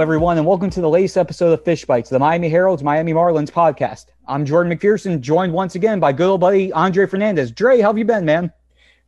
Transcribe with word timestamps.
Everyone, 0.00 0.38
and 0.38 0.46
welcome 0.46 0.70
to 0.70 0.80
the 0.80 0.88
latest 0.88 1.16
episode 1.16 1.52
of 1.52 1.64
Fish 1.64 1.84
Bites, 1.84 2.08
the 2.08 2.20
Miami 2.20 2.48
Herald's 2.48 2.84
Miami 2.84 3.12
Marlins 3.12 3.50
podcast. 3.50 4.06
I'm 4.28 4.44
Jordan 4.44 4.72
McPherson, 4.72 5.20
joined 5.20 5.52
once 5.52 5.74
again 5.74 5.98
by 5.98 6.12
good 6.12 6.28
old 6.28 6.40
buddy 6.40 6.72
Andre 6.72 7.04
Fernandez. 7.06 7.50
Dre, 7.50 7.80
how 7.80 7.88
have 7.88 7.98
you 7.98 8.04
been, 8.04 8.24
man? 8.24 8.52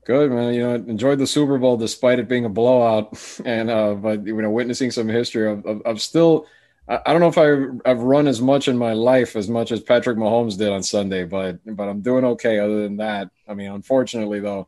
Good, 0.04 0.32
man. 0.32 0.52
You 0.52 0.62
know, 0.62 0.74
enjoyed 0.74 1.20
the 1.20 1.28
Super 1.28 1.58
Bowl 1.58 1.76
despite 1.76 2.18
it 2.18 2.28
being 2.28 2.44
a 2.44 2.48
blowout, 2.48 3.16
and 3.44 3.70
uh, 3.70 3.94
but 3.94 4.26
you 4.26 4.34
know, 4.34 4.50
witnessing 4.50 4.90
some 4.90 5.06
history 5.06 5.48
of, 5.48 5.64
of, 5.64 5.80
of 5.82 6.02
still. 6.02 6.46
I, 6.88 7.12
don't 7.12 7.20
know 7.20 7.28
if 7.28 7.38
I, 7.38 7.88
I've 7.88 8.00
run 8.00 8.26
as 8.26 8.40
much 8.40 8.66
in 8.66 8.76
my 8.76 8.94
life 8.94 9.36
as 9.36 9.48
much 9.48 9.70
as 9.70 9.80
Patrick 9.80 10.18
Mahomes 10.18 10.58
did 10.58 10.70
on 10.70 10.82
Sunday, 10.82 11.22
but 11.22 11.60
but 11.64 11.88
I'm 11.88 12.00
doing 12.00 12.24
okay. 12.24 12.58
Other 12.58 12.82
than 12.82 12.96
that, 12.96 13.30
I 13.46 13.54
mean, 13.54 13.70
unfortunately 13.70 14.40
though, 14.40 14.66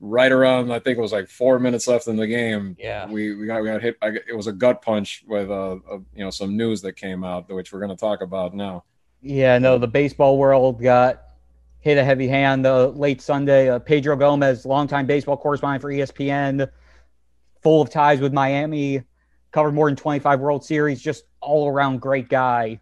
right 0.00 0.30
around 0.30 0.70
I 0.70 0.78
think 0.78 0.98
it 0.98 1.00
was 1.00 1.12
like 1.12 1.28
four 1.28 1.58
minutes 1.58 1.88
left 1.88 2.06
in 2.06 2.16
the 2.16 2.26
game. 2.26 2.76
Yeah, 2.78 3.06
we 3.06 3.34
we 3.34 3.46
got 3.46 3.62
we 3.62 3.68
got 3.68 3.82
hit. 3.82 3.96
I, 4.02 4.08
it 4.28 4.36
was 4.36 4.46
a 4.46 4.52
gut 4.52 4.82
punch 4.82 5.24
with 5.26 5.50
uh, 5.50 5.72
uh 5.90 5.98
you 6.14 6.24
know 6.24 6.30
some 6.30 6.56
news 6.56 6.82
that 6.82 6.94
came 6.94 7.24
out, 7.24 7.48
which 7.48 7.72
we're 7.72 7.80
going 7.80 7.90
to 7.90 7.96
talk 7.96 8.20
about 8.20 8.54
now. 8.54 8.84
Yeah, 9.22 9.58
no, 9.58 9.78
the 9.78 9.88
baseball 9.88 10.38
world 10.38 10.80
got 10.80 11.22
hit 11.80 11.98
a 11.98 12.04
heavy 12.04 12.28
hand 12.28 12.66
uh, 12.66 12.88
late 12.88 13.20
Sunday. 13.20 13.70
Uh, 13.70 13.78
Pedro 13.78 14.16
Gomez, 14.16 14.66
longtime 14.66 15.06
baseball 15.06 15.36
correspondent 15.36 15.80
for 15.80 15.90
ESPN, 15.90 16.68
full 17.62 17.82
of 17.82 17.90
ties 17.90 18.20
with 18.20 18.32
Miami, 18.32 19.02
covered 19.52 19.72
more 19.72 19.88
than 19.88 19.96
25 19.96 20.40
World 20.40 20.64
Series, 20.64 21.00
just 21.00 21.24
all 21.40 21.68
around 21.68 22.00
great 22.00 22.28
guy. 22.28 22.80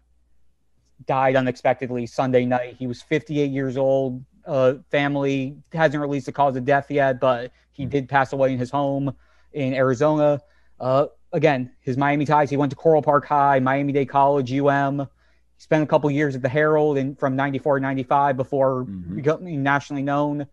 Died 1.05 1.35
unexpectedly 1.35 2.05
Sunday 2.07 2.45
night. 2.45 2.77
He 2.79 2.87
was 2.87 3.01
58 3.01 3.51
years 3.51 3.77
old, 3.77 4.23
uh, 4.45 4.75
family 4.91 5.57
hasn't 5.73 6.01
released 6.01 6.25
the 6.25 6.31
cause 6.31 6.55
of 6.55 6.65
death 6.65 6.89
yet, 6.89 7.19
but 7.19 7.51
he 7.71 7.83
hmm. 7.83 7.89
did 7.89 8.09
pass 8.09 8.33
away 8.33 8.53
in 8.53 8.59
his 8.59 8.71
home 8.71 9.15
in 9.53 9.73
Arizona. 9.73 10.41
Uh, 10.79 11.07
again, 11.33 11.71
his 11.81 11.97
Miami 11.97 12.25
ties. 12.25 12.49
He 12.49 12.57
went 12.57 12.71
to 12.71 12.75
Coral 12.75 13.01
Park 13.01 13.25
High, 13.25 13.59
Miami 13.59 13.93
Dade 13.93 14.09
College, 14.09 14.51
UM. 14.51 14.99
He 14.99 15.61
spent 15.61 15.83
a 15.83 15.87
couple 15.87 16.09
years 16.11 16.35
at 16.35 16.41
the 16.41 16.49
Herald 16.49 16.97
and 16.97 17.17
from 17.17 17.35
94 17.35 17.79
to 17.79 17.81
95 17.81 18.37
before 18.37 18.83
mm-hmm. 18.83 19.15
becoming 19.15 19.63
nationally 19.63 20.03
known. 20.03 20.47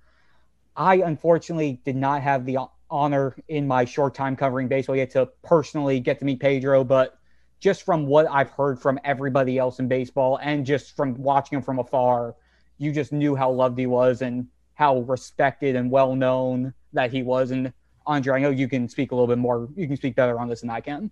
I 0.76 0.96
unfortunately 0.96 1.80
did 1.84 1.96
not 1.96 2.22
have 2.22 2.46
the 2.46 2.58
honor 2.90 3.34
in 3.48 3.66
my 3.66 3.84
short 3.84 4.14
time 4.14 4.36
covering 4.36 4.68
baseball 4.68 4.96
yet 4.96 5.10
to 5.10 5.26
personally 5.42 6.00
get 6.00 6.18
to 6.20 6.24
meet 6.24 6.40
Pedro, 6.40 6.84
but 6.84 7.18
just 7.58 7.84
from 7.84 8.06
what 8.06 8.26
I've 8.28 8.50
heard 8.50 8.80
from 8.80 8.98
everybody 9.04 9.58
else 9.58 9.78
in 9.78 9.88
baseball 9.88 10.38
and 10.42 10.66
just 10.66 10.96
from 10.96 11.14
watching 11.14 11.56
him 11.56 11.62
from 11.62 11.78
afar, 11.78 12.34
you 12.82 12.92
just 12.92 13.12
knew 13.12 13.36
how 13.36 13.50
loved 13.50 13.78
he 13.78 13.86
was 13.86 14.22
and 14.22 14.46
how 14.74 15.00
respected 15.00 15.76
and 15.76 15.90
well 15.90 16.16
known 16.16 16.74
that 16.92 17.12
he 17.12 17.22
was. 17.22 17.52
And 17.52 17.72
Andre, 18.06 18.34
I 18.34 18.40
know 18.40 18.50
you 18.50 18.68
can 18.68 18.88
speak 18.88 19.12
a 19.12 19.14
little 19.14 19.28
bit 19.28 19.38
more. 19.38 19.68
You 19.76 19.86
can 19.86 19.96
speak 19.96 20.16
better 20.16 20.38
on 20.38 20.48
this 20.48 20.62
than 20.62 20.70
I 20.70 20.80
can. 20.80 21.10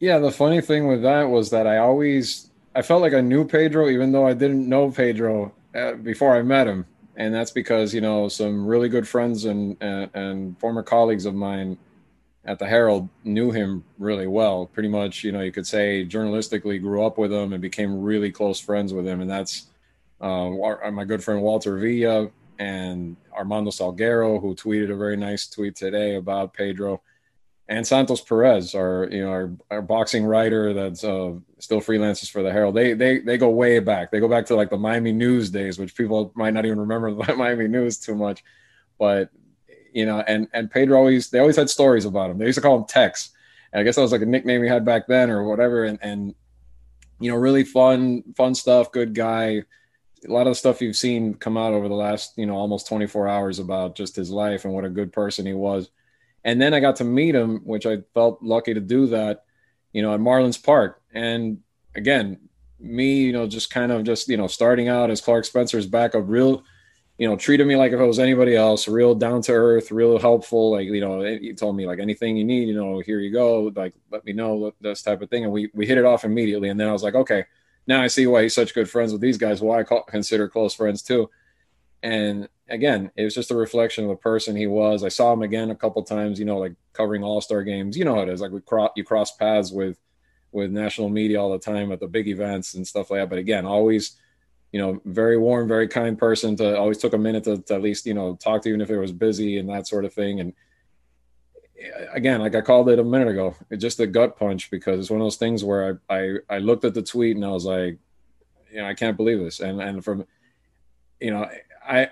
Yeah, 0.00 0.18
the 0.18 0.32
funny 0.32 0.60
thing 0.60 0.88
with 0.88 1.02
that 1.02 1.24
was 1.24 1.50
that 1.50 1.66
I 1.66 1.78
always 1.78 2.50
I 2.74 2.82
felt 2.82 3.02
like 3.02 3.14
I 3.14 3.20
knew 3.20 3.46
Pedro, 3.46 3.88
even 3.88 4.10
though 4.10 4.26
I 4.26 4.34
didn't 4.34 4.68
know 4.68 4.90
Pedro 4.90 5.52
uh, 5.74 5.92
before 5.92 6.34
I 6.34 6.42
met 6.42 6.66
him, 6.66 6.86
and 7.16 7.32
that's 7.32 7.52
because 7.52 7.94
you 7.94 8.00
know 8.00 8.28
some 8.28 8.66
really 8.66 8.88
good 8.88 9.06
friends 9.06 9.44
and, 9.44 9.76
and 9.80 10.10
and 10.14 10.58
former 10.58 10.82
colleagues 10.82 11.24
of 11.24 11.34
mine 11.34 11.78
at 12.44 12.58
the 12.58 12.66
Herald 12.66 13.08
knew 13.22 13.52
him 13.52 13.84
really 14.00 14.26
well. 14.26 14.66
Pretty 14.66 14.88
much, 14.88 15.22
you 15.22 15.30
know, 15.30 15.42
you 15.42 15.52
could 15.52 15.66
say 15.66 16.04
journalistically 16.04 16.82
grew 16.82 17.06
up 17.06 17.16
with 17.16 17.32
him 17.32 17.52
and 17.52 17.62
became 17.62 18.02
really 18.02 18.32
close 18.32 18.58
friends 18.58 18.92
with 18.92 19.06
him, 19.06 19.20
and 19.20 19.30
that's 19.30 19.66
uh, 20.22 20.90
my 20.90 21.04
good 21.04 21.22
friend 21.22 21.42
Walter 21.42 21.76
Villa 21.78 22.30
and 22.58 23.16
Armando 23.32 23.70
Salguero, 23.70 24.40
who 24.40 24.54
tweeted 24.54 24.90
a 24.90 24.96
very 24.96 25.16
nice 25.16 25.48
tweet 25.48 25.74
today 25.74 26.14
about 26.16 26.54
Pedro, 26.54 27.02
and 27.68 27.86
Santos 27.86 28.20
Perez, 28.20 28.74
our 28.74 29.08
you 29.10 29.22
know 29.22 29.30
our, 29.30 29.52
our 29.70 29.82
boxing 29.82 30.24
writer 30.24 30.72
that's 30.72 31.04
uh, 31.04 31.32
still 31.58 31.80
freelances 31.80 32.30
for 32.30 32.42
the 32.42 32.52
Herald. 32.52 32.74
They 32.74 32.92
they 32.92 33.20
they 33.20 33.38
go 33.38 33.50
way 33.50 33.78
back. 33.78 34.10
They 34.10 34.20
go 34.20 34.28
back 34.28 34.46
to 34.46 34.54
like 34.54 34.70
the 34.70 34.76
Miami 34.76 35.12
News 35.12 35.50
days, 35.50 35.78
which 35.78 35.96
people 35.96 36.32
might 36.34 36.54
not 36.54 36.66
even 36.66 36.80
remember 36.80 37.14
the 37.14 37.34
Miami 37.36 37.68
News 37.68 37.98
too 37.98 38.14
much, 38.14 38.44
but 38.98 39.30
you 39.92 40.06
know, 40.06 40.20
and 40.20 40.48
and 40.52 40.70
Pedro 40.70 40.98
always 40.98 41.30
they 41.30 41.38
always 41.38 41.56
had 41.56 41.70
stories 41.70 42.04
about 42.04 42.30
him. 42.30 42.38
They 42.38 42.46
used 42.46 42.56
to 42.56 42.62
call 42.62 42.76
him 42.76 42.84
Tex. 42.84 43.30
And 43.72 43.80
I 43.80 43.84
guess 43.84 43.96
that 43.96 44.02
was 44.02 44.12
like 44.12 44.22
a 44.22 44.26
nickname 44.26 44.62
he 44.62 44.68
had 44.68 44.84
back 44.84 45.06
then 45.06 45.30
or 45.30 45.44
whatever. 45.44 45.84
And 45.84 45.98
and 46.02 46.34
you 47.20 47.30
know, 47.30 47.36
really 47.36 47.64
fun 47.64 48.22
fun 48.36 48.54
stuff. 48.54 48.92
Good 48.92 49.14
guy 49.14 49.62
a 50.26 50.32
lot 50.32 50.46
of 50.46 50.52
the 50.52 50.54
stuff 50.54 50.80
you've 50.80 50.96
seen 50.96 51.34
come 51.34 51.56
out 51.56 51.72
over 51.72 51.88
the 51.88 51.94
last 51.94 52.36
you 52.36 52.46
know 52.46 52.54
almost 52.54 52.86
24 52.88 53.28
hours 53.28 53.58
about 53.58 53.96
just 53.96 54.16
his 54.16 54.30
life 54.30 54.64
and 54.64 54.74
what 54.74 54.84
a 54.84 54.90
good 54.90 55.12
person 55.12 55.46
he 55.46 55.54
was. 55.54 55.90
And 56.44 56.60
then 56.60 56.74
i 56.74 56.80
got 56.80 56.96
to 56.96 57.04
meet 57.04 57.34
him 57.34 57.60
which 57.64 57.86
i 57.86 57.98
felt 58.14 58.42
lucky 58.42 58.74
to 58.74 58.80
do 58.80 59.06
that 59.08 59.44
you 59.92 60.02
know 60.02 60.14
at 60.14 60.20
marlins 60.20 60.62
park. 60.62 61.02
And 61.12 61.58
again 61.94 62.48
me 62.80 63.22
you 63.22 63.32
know 63.32 63.46
just 63.46 63.70
kind 63.70 63.92
of 63.92 64.04
just 64.04 64.28
you 64.28 64.36
know 64.36 64.48
starting 64.48 64.88
out 64.88 65.10
as 65.10 65.20
clark 65.20 65.44
spencer's 65.44 65.86
backup 65.86 66.24
real 66.26 66.64
you 67.16 67.28
know 67.28 67.36
treated 67.36 67.66
me 67.66 67.76
like 67.76 67.92
if 67.92 68.00
it 68.00 68.04
was 68.04 68.18
anybody 68.18 68.56
else 68.56 68.88
real 68.88 69.14
down 69.14 69.40
to 69.40 69.52
earth 69.52 69.92
real 69.92 70.18
helpful 70.18 70.72
like 70.72 70.86
you 70.88 71.00
know 71.00 71.22
he 71.22 71.52
told 71.54 71.76
me 71.76 71.86
like 71.86 72.00
anything 72.00 72.36
you 72.36 72.44
need 72.44 72.66
you 72.66 72.74
know 72.74 72.98
here 72.98 73.20
you 73.20 73.32
go 73.32 73.72
like 73.76 73.94
let 74.10 74.24
me 74.24 74.32
know 74.32 74.72
this 74.80 75.02
type 75.02 75.22
of 75.22 75.30
thing. 75.30 75.44
And 75.44 75.52
we 75.52 75.70
we 75.74 75.86
hit 75.86 75.98
it 75.98 76.04
off 76.04 76.24
immediately. 76.24 76.68
And 76.68 76.80
then 76.80 76.88
i 76.88 76.92
was 76.92 77.04
like 77.04 77.14
okay 77.14 77.44
now 77.86 78.02
I 78.02 78.06
see 78.06 78.26
why 78.26 78.42
he's 78.42 78.54
such 78.54 78.74
good 78.74 78.88
friends 78.88 79.12
with 79.12 79.20
these 79.20 79.38
guys, 79.38 79.60
why 79.60 79.80
I 79.80 79.82
call, 79.82 80.02
consider 80.04 80.48
close 80.48 80.74
friends 80.74 81.02
too. 81.02 81.30
And 82.02 82.48
again, 82.68 83.10
it 83.16 83.24
was 83.24 83.34
just 83.34 83.50
a 83.50 83.56
reflection 83.56 84.04
of 84.04 84.10
the 84.10 84.16
person 84.16 84.56
he 84.56 84.66
was. 84.66 85.04
I 85.04 85.08
saw 85.08 85.32
him 85.32 85.42
again 85.42 85.70
a 85.70 85.76
couple 85.76 86.02
times, 86.02 86.38
you 86.38 86.44
know, 86.44 86.58
like 86.58 86.74
covering 86.92 87.22
All 87.22 87.40
Star 87.40 87.62
games. 87.62 87.96
You 87.96 88.04
know 88.04 88.16
how 88.16 88.22
it 88.22 88.28
is. 88.28 88.40
Like 88.40 88.50
we 88.50 88.60
cross, 88.60 88.90
you 88.96 89.04
cross 89.04 89.36
paths 89.36 89.70
with 89.70 89.98
with 90.50 90.70
national 90.70 91.08
media 91.08 91.40
all 91.40 91.50
the 91.50 91.58
time 91.58 91.92
at 91.92 92.00
the 92.00 92.06
big 92.06 92.28
events 92.28 92.74
and 92.74 92.86
stuff 92.86 93.10
like 93.10 93.20
that. 93.20 93.30
But 93.30 93.38
again, 93.38 93.64
always, 93.64 94.18
you 94.70 94.80
know, 94.80 95.00
very 95.06 95.38
warm, 95.38 95.66
very 95.66 95.88
kind 95.88 96.18
person. 96.18 96.56
To 96.56 96.76
always 96.76 96.98
took 96.98 97.14
a 97.14 97.18
minute 97.18 97.44
to, 97.44 97.58
to 97.58 97.74
at 97.74 97.82
least 97.82 98.06
you 98.06 98.14
know 98.14 98.36
talk 98.36 98.62
to 98.62 98.68
even 98.68 98.80
if 98.80 98.90
it 98.90 98.98
was 98.98 99.12
busy 99.12 99.58
and 99.58 99.68
that 99.68 99.86
sort 99.86 100.04
of 100.04 100.12
thing. 100.12 100.40
And 100.40 100.52
again, 102.12 102.40
like 102.40 102.54
I 102.54 102.60
called 102.60 102.88
it 102.88 102.98
a 102.98 103.04
minute 103.04 103.28
ago, 103.28 103.54
just 103.76 104.00
a 104.00 104.06
gut 104.06 104.36
punch 104.36 104.70
because 104.70 105.00
it's 105.00 105.10
one 105.10 105.20
of 105.20 105.24
those 105.24 105.36
things 105.36 105.64
where 105.64 106.00
I, 106.08 106.16
I, 106.16 106.36
I 106.50 106.58
looked 106.58 106.84
at 106.84 106.94
the 106.94 107.02
tweet 107.02 107.36
and 107.36 107.44
I 107.44 107.50
was 107.50 107.64
like, 107.64 107.98
you 108.70 108.78
know, 108.78 108.86
I 108.86 108.94
can't 108.94 109.16
believe 109.16 109.38
this. 109.38 109.60
And, 109.60 109.80
and 109.80 110.04
from, 110.04 110.26
you 111.20 111.30
know, 111.30 111.48
I, 111.86 112.08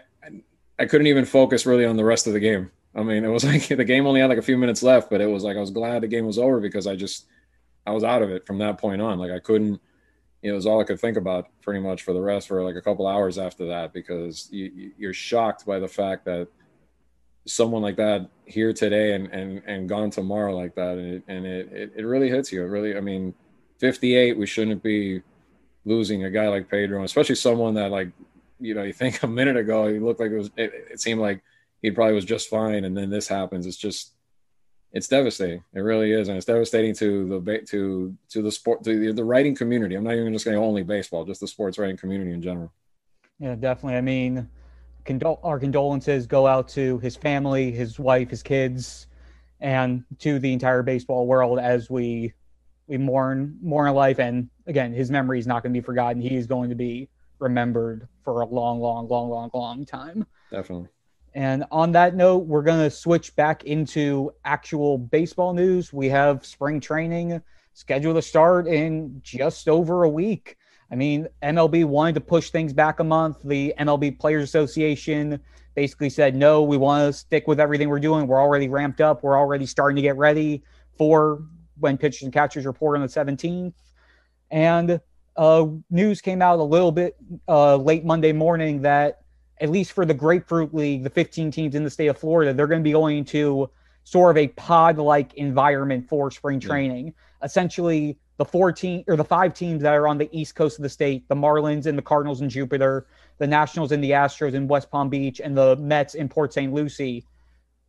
I 0.79 0.87
couldn't 0.87 1.09
even 1.09 1.27
focus 1.27 1.67
really 1.67 1.85
on 1.85 1.97
the 1.97 2.05
rest 2.05 2.27
of 2.27 2.33
the 2.33 2.41
game. 2.41 2.71
I 2.95 3.03
mean, 3.03 3.25
it 3.25 3.29
was 3.29 3.45
like 3.53 3.69
the 3.69 3.85
game 3.85 4.07
only 4.07 4.21
had 4.21 4.31
like 4.31 4.39
a 4.39 4.43
few 4.43 4.57
minutes 4.57 4.83
left, 4.83 5.11
but 5.11 5.21
it 5.21 5.27
was 5.27 5.45
like 5.45 5.57
I 5.57 5.61
was 5.61 5.71
glad 5.71 6.03
the 6.03 6.09
game 6.09 6.27
was 6.27 6.39
over 6.39 6.61
because 6.61 6.87
I 6.87 6.97
just 6.97 7.27
I 7.87 7.93
was 7.93 8.05
out 8.05 8.23
of 8.23 8.31
it 8.31 8.47
from 8.47 8.59
that 8.59 8.79
point 8.79 9.03
on. 9.03 9.19
Like 9.19 9.31
I 9.31 9.39
couldn't, 9.39 9.81
it 10.43 10.53
was 10.53 10.67
all 10.67 10.81
I 10.81 10.85
could 10.85 11.01
think 11.01 11.17
about 11.17 11.49
pretty 11.61 11.81
much 11.81 12.03
for 12.03 12.13
the 12.13 12.21
rest 12.21 12.49
for 12.49 12.65
like 12.65 12.77
a 12.77 12.83
couple 12.83 13.07
hours 13.07 13.39
after 13.39 13.67
that 13.69 13.93
because 13.93 14.49
you, 14.51 14.93
you're 14.97 15.13
shocked 15.13 15.67
by 15.67 15.79
the 15.79 15.89
fact 15.89 16.25
that 16.25 16.49
someone 17.51 17.83
like 17.83 17.97
that 17.97 18.29
here 18.47 18.73
today 18.73 19.15
and 19.15 19.27
and 19.29 19.63
and 19.67 19.89
gone 19.89 20.11
tomorrow 20.11 20.57
like 20.57 20.75
that 20.75 20.99
and 20.99 21.15
it, 21.15 21.23
and 21.29 21.47
it, 21.47 21.93
it, 21.97 22.05
really 22.05 22.29
hits 22.29 22.53
you. 22.53 22.63
It 22.63 22.69
really 22.69 22.97
i 22.97 23.01
mean 23.01 23.35
58 23.79 24.39
we 24.39 24.47
shouldn't 24.47 24.83
be 24.83 25.23
losing 25.85 26.25
a 26.25 26.31
guy 26.31 26.49
like 26.49 26.69
pedro 26.69 27.03
especially 27.05 27.35
someone 27.35 27.75
that 27.75 27.91
like 27.91 28.11
you 28.61 28.75
know 28.75 28.83
you 28.83 28.93
think 28.93 29.23
a 29.23 29.27
minute 29.27 29.57
ago 29.57 29.93
he 29.93 29.99
looked 29.99 30.21
like 30.21 30.31
it 30.31 30.39
was 30.39 30.51
it, 30.57 30.73
it 30.93 31.01
seemed 31.01 31.21
like 31.21 31.43
he 31.83 31.91
probably 31.91 32.15
was 32.15 32.25
just 32.25 32.49
fine 32.49 32.85
and 32.85 32.97
then 32.97 33.11
this 33.11 33.29
happens. 33.29 33.67
It's 33.67 33.77
just 33.77 34.13
it's 34.93 35.09
devastating. 35.09 35.63
It 35.73 35.81
really 35.81 36.13
is 36.13 36.29
and 36.29 36.37
it's 36.37 36.47
devastating 36.47 36.95
to 36.97 37.41
the 37.41 37.59
to 37.69 38.15
to 38.31 38.43
the 38.43 38.53
sport 38.53 38.85
to 38.85 38.99
the, 38.99 39.13
the 39.13 39.25
writing 39.25 39.55
community. 39.55 39.95
I'm 39.95 40.05
not 40.05 40.15
even 40.15 40.33
just 40.33 40.45
saying 40.45 40.57
only 40.57 40.83
baseball 40.83 41.25
just 41.25 41.41
the 41.41 41.49
sports 41.49 41.79
writing 41.79 41.97
community 41.97 42.33
in 42.33 42.43
general. 42.43 42.73
Yeah 43.39 43.55
definitely. 43.55 43.97
I 43.97 44.03
mean 44.03 44.49
condol- 45.05 45.41
our 45.43 45.59
condolences 45.59 46.27
go 46.27 46.47
out 46.47 46.69
to 46.69 46.99
his 46.99 47.17
family, 47.17 47.71
his 47.73 47.99
wife, 47.99 48.31
his 48.31 48.43
kids, 48.43 49.07
and 49.61 50.05
to 50.19 50.39
the 50.39 50.53
entire 50.53 50.83
baseball 50.83 51.27
world 51.27 51.59
as 51.59 51.91
we 51.91 52.33
we 52.87 52.99
mourn 52.99 53.57
mourn 53.63 53.95
life. 53.95 54.19
And 54.19 54.49
again, 54.67 54.93
his 54.93 55.11
memory 55.11 55.39
is 55.39 55.47
not 55.47 55.63
going 55.63 55.73
to 55.73 55.81
be 55.81 55.85
forgotten. 55.85 56.21
He 56.21 56.37
is 56.37 56.47
going 56.47 56.71
to 56.71 56.77
be 56.77 57.09
remembered 57.39 58.09
for 58.25 58.41
a 58.41 58.47
long, 58.47 58.81
long, 58.81 59.09
long, 59.09 59.31
long, 59.31 59.51
long 59.55 59.87
time. 59.87 60.27
Definitely. 60.51 60.89
And 61.35 61.65
on 61.71 61.93
that 61.93 62.17
note, 62.17 62.47
we're 62.47 62.63
going 62.63 62.81
to 62.81 62.91
switch 62.91 63.37
back 63.37 63.65
into 63.65 64.33
actual 64.45 64.99
baseball 64.99 65.55
news. 65.55 65.93
We 65.93 66.09
have 66.09 66.45
spring 66.45 66.81
training 66.81 67.41
scheduled 67.73 68.17
to 68.17 68.23
start 68.23 68.67
in 68.67 69.21
just 69.23 69.69
over 69.69 70.03
a 70.03 70.09
week. 70.09 70.57
I 70.91 70.97
mean, 70.97 71.29
MLB 71.43 71.85
wanted 71.85 72.15
to 72.17 72.21
push 72.21 72.51
things 72.51 72.73
back 72.73 73.01
a 73.01 73.05
month. 73.05 73.39
The 73.45 73.73
MLB 73.79 74.19
Players 74.19 74.43
Association 74.43 75.41
basically 75.75 76.11
said, 76.11 76.35
no, 76.35 76.63
we 76.63 76.77
want 76.77 77.09
to 77.09 77.13
stick 77.13 77.47
with 77.47 77.61
everything 77.61 77.89
we're 77.89 78.01
doing. 78.01 78.27
We're 78.27 78.41
already 78.41 78.69
ramped 78.69 79.01
up. 79.01 79.23
We're 79.23 79.39
already 79.39 79.67
starting 79.67 79.97
to 79.97 80.03
get 80.03 80.17
ready 80.17 80.63
for 80.99 81.43
when 81.79 81.97
pitchers 81.97 82.23
and 82.23 82.33
catchers 82.33 82.67
report 82.67 82.97
on 82.97 83.03
the 83.03 83.09
17th. 83.09 83.73
And 84.51 85.01
uh, 85.37 85.67
news 85.91 86.21
came 86.21 86.43
out 86.43 86.59
a 86.59 86.63
little 86.63 86.93
bit 86.93 87.17
uh, 87.49 87.77
late 87.77 88.05
Monday 88.05 88.33
morning 88.33 88.83
that, 88.83 89.23
at 89.61 89.71
least 89.71 89.93
for 89.93 90.05
the 90.05 90.15
Grapefruit 90.15 90.75
League, 90.75 91.05
the 91.05 91.11
15 91.11 91.51
teams 91.51 91.75
in 91.75 91.85
the 91.85 91.91
state 91.91 92.09
of 92.09 92.19
Florida, 92.19 92.53
they're 92.53 92.67
going 92.67 92.81
to 92.81 92.85
be 92.85 92.93
going 92.93 93.25
to 93.27 93.71
sort 94.05 94.37
of 94.37 94.43
a 94.43 94.49
pod 94.49 94.99
like 94.99 95.35
environment 95.35 96.09
for 96.09 96.31
spring 96.31 96.61
training. 96.61 97.07
Yeah. 97.07 97.13
Essentially, 97.45 98.19
the 98.37 98.45
four 98.45 98.73
team 98.73 99.05
or 99.07 99.17
the 99.17 99.25
five 99.25 99.53
teams 99.53 99.83
that 99.83 99.93
are 99.93 100.09
on 100.09 100.17
the 100.17 100.29
east 100.33 100.55
coast 100.55 100.79
of 100.79 100.83
the 100.83 100.89
state 100.89 101.29
the 101.29 101.35
Marlins 101.35 101.87
and 101.87 101.97
the 101.97 102.03
Cardinals 102.03 102.41
in 102.41 102.49
Jupiter, 102.49 103.07
the 103.39 103.47
Nationals 103.47 103.93
and 103.93 104.03
the 104.03 104.13
Astros 104.13 104.55
in 104.55 104.67
West 104.67 104.91
Palm 104.91 105.09
Beach, 105.09 105.41
and 105.41 105.57
the 105.57 105.77
Mets 105.77 106.15
in 106.15 106.29
Port 106.29 106.53
St. 106.53 106.73
Lucie. 106.73 107.27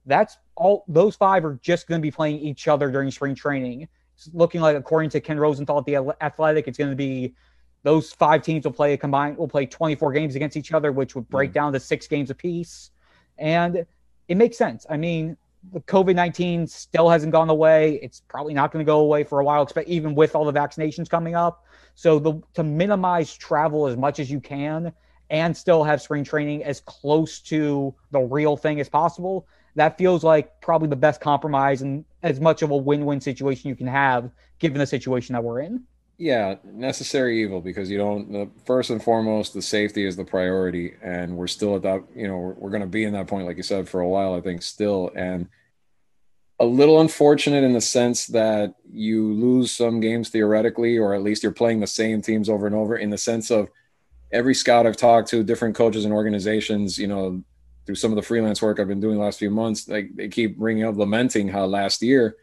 That's 0.05 0.37
all, 0.55 0.83
those 0.87 1.15
five 1.15 1.45
are 1.45 1.59
just 1.61 1.87
going 1.87 2.01
to 2.01 2.03
be 2.03 2.11
playing 2.11 2.39
each 2.39 2.67
other 2.67 2.91
during 2.91 3.11
spring 3.11 3.35
training. 3.35 3.87
It's 4.15 4.29
looking 4.33 4.61
like, 4.61 4.75
according 4.75 5.11
to 5.11 5.21
Ken 5.21 5.39
Rosenthal 5.39 5.79
at 5.79 5.85
the 5.85 6.15
Athletic, 6.21 6.67
it's 6.67 6.77
going 6.77 6.89
to 6.89 6.95
be 6.95 7.33
those 7.83 8.11
five 8.11 8.41
teams 8.41 8.65
will 8.65 8.73
play 8.73 8.93
a 8.93 8.97
combined 8.97 9.37
will 9.37 9.47
play 9.47 9.65
24 9.65 10.11
games 10.11 10.35
against 10.35 10.57
each 10.57 10.73
other, 10.73 10.91
which 10.91 11.15
would 11.15 11.29
break 11.29 11.51
mm. 11.51 11.53
down 11.53 11.73
to 11.73 11.79
six 11.79 12.07
games 12.07 12.29
apiece. 12.29 12.91
And 13.37 13.85
it 14.27 14.35
makes 14.35 14.57
sense. 14.57 14.85
I 14.89 14.97
mean, 14.97 15.37
the 15.71 15.79
COVID 15.81 16.15
19 16.15 16.67
still 16.67 17.09
hasn't 17.09 17.31
gone 17.31 17.49
away. 17.49 17.99
It's 18.01 18.21
probably 18.21 18.53
not 18.53 18.71
going 18.71 18.83
to 18.83 18.89
go 18.89 18.99
away 18.99 19.23
for 19.23 19.39
a 19.39 19.43
while, 19.43 19.69
even 19.85 20.15
with 20.15 20.35
all 20.35 20.45
the 20.45 20.53
vaccinations 20.53 21.09
coming 21.09 21.35
up. 21.35 21.63
So, 21.95 22.19
the, 22.19 22.41
to 22.55 22.63
minimize 22.63 23.33
travel 23.35 23.87
as 23.87 23.97
much 23.97 24.19
as 24.19 24.31
you 24.31 24.39
can 24.39 24.91
and 25.29 25.55
still 25.55 25.83
have 25.83 26.01
spring 26.01 26.23
training 26.23 26.63
as 26.63 26.81
close 26.81 27.39
to 27.41 27.93
the 28.11 28.19
real 28.19 28.57
thing 28.57 28.79
as 28.79 28.89
possible, 28.89 29.47
that 29.75 29.97
feels 29.97 30.23
like 30.23 30.59
probably 30.61 30.87
the 30.87 30.95
best 30.95 31.21
compromise 31.21 31.81
and 31.81 32.03
as 32.23 32.39
much 32.39 32.61
of 32.61 32.71
a 32.71 32.77
win 32.77 33.05
win 33.05 33.21
situation 33.21 33.69
you 33.69 33.75
can 33.75 33.87
have 33.87 34.29
given 34.59 34.79
the 34.79 34.85
situation 34.85 35.33
that 35.33 35.43
we're 35.43 35.61
in. 35.61 35.83
Yeah, 36.17 36.55
necessary 36.63 37.41
evil 37.41 37.61
because 37.61 37.89
you 37.89 37.97
don't. 37.97 38.51
First 38.65 38.91
and 38.91 39.03
foremost, 39.03 39.53
the 39.53 39.61
safety 39.61 40.05
is 40.05 40.15
the 40.15 40.23
priority, 40.23 40.93
and 41.01 41.35
we're 41.35 41.47
still 41.47 41.75
at 41.75 41.81
that. 41.81 42.03
You 42.15 42.27
know, 42.27 42.37
we're, 42.37 42.53
we're 42.53 42.69
going 42.69 42.81
to 42.81 42.87
be 42.87 43.05
in 43.05 43.13
that 43.13 43.27
point, 43.27 43.47
like 43.47 43.57
you 43.57 43.63
said, 43.63 43.89
for 43.89 44.01
a 44.01 44.07
while. 44.07 44.35
I 44.35 44.41
think 44.41 44.61
still, 44.61 45.11
and 45.15 45.47
a 46.59 46.65
little 46.65 47.01
unfortunate 47.01 47.63
in 47.63 47.73
the 47.73 47.81
sense 47.81 48.27
that 48.27 48.75
you 48.87 49.33
lose 49.33 49.71
some 49.71 49.99
games 49.99 50.29
theoretically, 50.29 50.99
or 50.99 51.15
at 51.15 51.23
least 51.23 51.41
you're 51.41 51.51
playing 51.51 51.79
the 51.79 51.87
same 51.87 52.21
teams 52.21 52.49
over 52.49 52.67
and 52.67 52.75
over. 52.75 52.97
In 52.97 53.09
the 53.09 53.17
sense 53.17 53.49
of 53.49 53.67
every 54.31 54.53
scout 54.53 54.85
I've 54.85 54.97
talked 54.97 55.27
to, 55.29 55.43
different 55.43 55.75
coaches 55.75 56.05
and 56.05 56.13
organizations, 56.13 56.99
you 56.99 57.07
know, 57.07 57.43
through 57.87 57.95
some 57.95 58.11
of 58.11 58.15
the 58.15 58.21
freelance 58.21 58.61
work 58.61 58.79
I've 58.79 58.87
been 58.87 58.99
doing 58.99 59.17
the 59.17 59.23
last 59.23 59.39
few 59.39 59.49
months, 59.49 59.87
like 59.87 60.15
they 60.15 60.29
keep 60.29 60.57
bringing 60.59 60.83
up 60.83 60.97
lamenting 60.97 61.47
how 61.47 61.65
last 61.65 62.03
year 62.03 62.35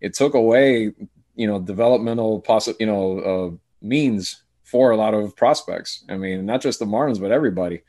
it 0.00 0.14
took 0.14 0.34
away 0.34 0.92
you 1.36 1.46
know 1.46 1.60
developmental 1.60 2.40
possible 2.40 2.76
you 2.80 2.86
know 2.86 3.18
uh, 3.20 3.56
means 3.86 4.42
for 4.66 4.90
a 4.90 4.96
lot 4.96 5.14
of 5.14 5.36
prospects. 5.36 6.04
I 6.08 6.16
mean, 6.16 6.44
not 6.44 6.60
just 6.60 6.80
the 6.80 6.86
Marlins, 6.86 7.20
but 7.20 7.30
everybody. 7.30 7.82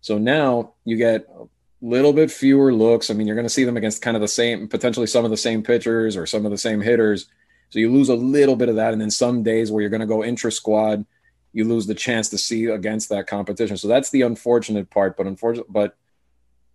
So 0.00 0.18
now 0.18 0.74
you 0.84 0.96
get 0.96 1.26
a 1.28 1.46
little 1.80 2.12
bit 2.12 2.30
fewer 2.30 2.74
looks. 2.74 3.08
I 3.08 3.14
mean, 3.14 3.26
you're 3.26 3.36
going 3.36 3.46
to 3.46 3.50
see 3.50 3.64
them 3.64 3.76
against 3.76 4.02
kind 4.02 4.16
of 4.16 4.20
the 4.20 4.28
same, 4.28 4.66
potentially 4.66 5.06
some 5.06 5.24
of 5.24 5.30
the 5.30 5.36
same 5.36 5.62
pitchers 5.62 6.16
or 6.16 6.26
some 6.26 6.44
of 6.44 6.50
the 6.50 6.58
same 6.58 6.80
hitters. 6.80 7.26
So 7.70 7.78
you 7.78 7.90
lose 7.90 8.08
a 8.08 8.16
little 8.16 8.56
bit 8.56 8.68
of 8.68 8.76
that. 8.76 8.92
And 8.92 9.00
then 9.00 9.12
some 9.12 9.44
days 9.44 9.70
where 9.70 9.80
you're 9.80 9.90
going 9.90 10.00
to 10.00 10.06
go 10.06 10.24
intra 10.24 10.50
squad, 10.50 11.06
you 11.52 11.64
lose 11.64 11.86
the 11.86 11.94
chance 11.94 12.28
to 12.30 12.38
see 12.38 12.66
against 12.66 13.10
that 13.10 13.28
competition. 13.28 13.76
So 13.76 13.86
that's 13.86 14.10
the 14.10 14.22
unfortunate 14.22 14.90
part. 14.90 15.16
But 15.16 15.28
unfortunately, 15.28 15.72
but 15.72 15.96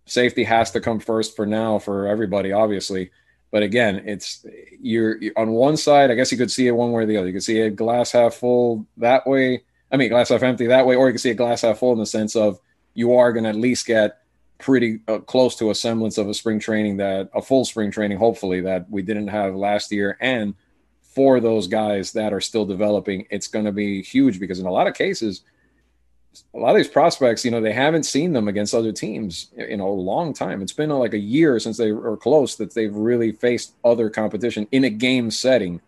safety 0.06 0.44
has 0.44 0.70
to 0.70 0.80
come 0.80 1.00
first 1.00 1.36
for 1.36 1.44
now 1.44 1.78
for 1.78 2.06
everybody, 2.06 2.50
obviously. 2.50 3.10
But 3.50 3.62
again, 3.62 4.02
it's 4.06 4.44
you're, 4.80 5.18
on 5.36 5.50
one 5.50 5.76
side. 5.76 6.10
I 6.10 6.14
guess 6.14 6.30
you 6.30 6.38
could 6.38 6.50
see 6.50 6.68
it 6.68 6.72
one 6.72 6.92
way 6.92 7.02
or 7.02 7.06
the 7.06 7.16
other. 7.16 7.26
You 7.26 7.32
could 7.32 7.42
see 7.42 7.60
a 7.60 7.70
glass 7.70 8.12
half 8.12 8.34
full 8.34 8.86
that 8.98 9.26
way. 9.26 9.64
I 9.90 9.96
mean, 9.96 10.08
glass 10.08 10.28
half 10.28 10.42
empty 10.42 10.66
that 10.68 10.86
way, 10.86 10.94
or 10.94 11.08
you 11.08 11.12
can 11.12 11.18
see 11.18 11.30
a 11.30 11.34
glass 11.34 11.62
half 11.62 11.78
full 11.78 11.92
in 11.92 11.98
the 11.98 12.06
sense 12.06 12.36
of 12.36 12.60
you 12.94 13.14
are 13.16 13.32
going 13.32 13.44
to 13.44 13.50
at 13.50 13.56
least 13.56 13.86
get 13.86 14.18
pretty 14.58 15.00
uh, 15.08 15.18
close 15.18 15.56
to 15.56 15.70
a 15.70 15.74
semblance 15.74 16.18
of 16.18 16.28
a 16.28 16.34
spring 16.34 16.60
training 16.60 16.98
that 16.98 17.30
a 17.34 17.42
full 17.42 17.64
spring 17.64 17.90
training, 17.90 18.18
hopefully 18.18 18.60
that 18.60 18.88
we 18.90 19.02
didn't 19.02 19.28
have 19.28 19.54
last 19.56 19.90
year. 19.90 20.16
And 20.20 20.54
for 21.02 21.40
those 21.40 21.66
guys 21.66 22.12
that 22.12 22.32
are 22.32 22.40
still 22.40 22.66
developing, 22.66 23.26
it's 23.30 23.48
going 23.48 23.64
to 23.64 23.72
be 23.72 24.02
huge 24.02 24.38
because 24.38 24.60
in 24.60 24.66
a 24.66 24.70
lot 24.70 24.86
of 24.86 24.94
cases, 24.94 25.42
a 26.54 26.58
lot 26.58 26.70
of 26.70 26.76
these 26.76 26.88
prospects, 26.88 27.44
you 27.44 27.50
know, 27.50 27.60
they 27.60 27.72
haven't 27.72 28.04
seen 28.04 28.32
them 28.32 28.48
against 28.48 28.74
other 28.74 28.92
teams 28.92 29.50
in 29.56 29.80
a 29.80 29.88
long 29.88 30.32
time. 30.32 30.62
It's 30.62 30.72
been 30.72 30.90
uh, 30.90 30.96
like 30.96 31.14
a 31.14 31.18
year 31.18 31.58
since 31.58 31.76
they 31.76 31.92
were 31.92 32.16
close 32.16 32.56
that 32.56 32.74
they've 32.74 32.94
really 32.94 33.32
faced 33.32 33.74
other 33.84 34.10
competition 34.10 34.66
in 34.70 34.84
a 34.84 34.90
game 34.90 35.30
setting. 35.30 35.80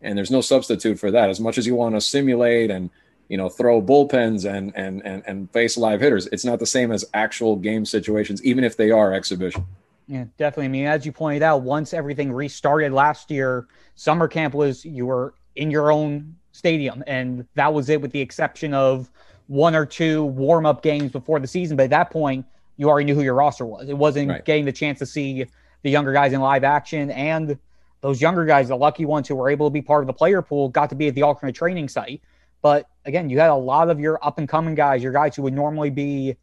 And 0.00 0.16
there's 0.16 0.30
no 0.30 0.40
substitute 0.40 0.98
for 0.98 1.10
that. 1.10 1.30
As 1.30 1.40
much 1.40 1.58
as 1.58 1.66
you 1.66 1.74
want 1.74 1.94
to 1.94 2.00
simulate 2.00 2.70
and, 2.70 2.90
you 3.28 3.36
know, 3.36 3.48
throw 3.48 3.80
bullpens 3.80 4.44
and 4.44 4.72
and 4.74 5.04
and 5.04 5.22
and 5.26 5.50
face 5.52 5.76
live 5.76 6.00
hitters, 6.00 6.26
it's 6.28 6.44
not 6.44 6.58
the 6.58 6.66
same 6.66 6.90
as 6.90 7.04
actual 7.14 7.56
game 7.56 7.84
situations, 7.86 8.42
even 8.44 8.64
if 8.64 8.76
they 8.76 8.90
are 8.90 9.14
exhibition. 9.14 9.64
Yeah, 10.08 10.24
definitely. 10.36 10.64
I 10.64 10.68
mean, 10.68 10.86
as 10.86 11.06
you 11.06 11.12
pointed 11.12 11.42
out, 11.42 11.62
once 11.62 11.94
everything 11.94 12.32
restarted 12.32 12.92
last 12.92 13.30
year, 13.30 13.68
summer 13.94 14.26
camp 14.26 14.54
was 14.54 14.84
you 14.84 15.06
were 15.06 15.34
in 15.54 15.70
your 15.70 15.92
own 15.92 16.36
stadium, 16.50 17.04
and 17.06 17.46
that 17.54 17.72
was 17.72 17.88
it, 17.88 18.00
with 18.00 18.10
the 18.10 18.20
exception 18.20 18.74
of 18.74 19.10
one 19.52 19.74
or 19.74 19.84
two 19.84 20.24
warm 20.24 20.64
up 20.64 20.82
games 20.82 21.12
before 21.12 21.38
the 21.38 21.46
season. 21.46 21.76
But 21.76 21.84
at 21.84 21.90
that 21.90 22.10
point, 22.10 22.46
you 22.78 22.88
already 22.88 23.04
knew 23.04 23.14
who 23.14 23.22
your 23.22 23.34
roster 23.34 23.66
was. 23.66 23.86
It 23.86 23.98
wasn't 23.98 24.30
right. 24.30 24.44
getting 24.46 24.64
the 24.64 24.72
chance 24.72 24.98
to 25.00 25.06
see 25.06 25.44
the 25.82 25.90
younger 25.90 26.14
guys 26.14 26.32
in 26.32 26.40
live 26.40 26.64
action. 26.64 27.10
And 27.10 27.58
those 28.00 28.18
younger 28.18 28.46
guys, 28.46 28.68
the 28.68 28.76
lucky 28.76 29.04
ones 29.04 29.28
who 29.28 29.34
were 29.34 29.50
able 29.50 29.66
to 29.66 29.70
be 29.70 29.82
part 29.82 30.02
of 30.02 30.06
the 30.06 30.14
player 30.14 30.40
pool, 30.40 30.70
got 30.70 30.88
to 30.88 30.96
be 30.96 31.08
at 31.08 31.14
the 31.14 31.20
alternate 31.20 31.54
training 31.54 31.90
site. 31.90 32.22
But 32.62 32.88
again, 33.04 33.28
you 33.28 33.38
had 33.38 33.50
a 33.50 33.54
lot 33.54 33.90
of 33.90 34.00
your 34.00 34.18
up 34.24 34.38
and 34.38 34.48
coming 34.48 34.74
guys, 34.74 35.02
your 35.02 35.12
guys 35.12 35.36
who 35.36 35.42
would 35.42 35.52
normally 35.52 35.90
be 35.90 36.34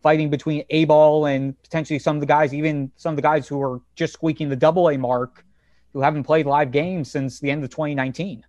fighting 0.00 0.30
between 0.30 0.64
A 0.70 0.84
ball 0.84 1.26
and 1.26 1.60
potentially 1.64 1.98
some 1.98 2.16
of 2.16 2.20
the 2.20 2.26
guys, 2.26 2.54
even 2.54 2.92
some 2.96 3.10
of 3.10 3.16
the 3.16 3.22
guys 3.22 3.48
who 3.48 3.58
were 3.58 3.80
just 3.96 4.12
squeaking 4.12 4.48
the 4.48 4.56
double 4.56 4.88
A 4.88 4.96
mark, 4.96 5.44
who 5.92 6.00
haven't 6.00 6.22
played 6.22 6.46
live 6.46 6.70
games 6.70 7.10
since 7.10 7.40
the 7.40 7.50
end 7.50 7.64
of 7.64 7.70
2019. 7.70 8.44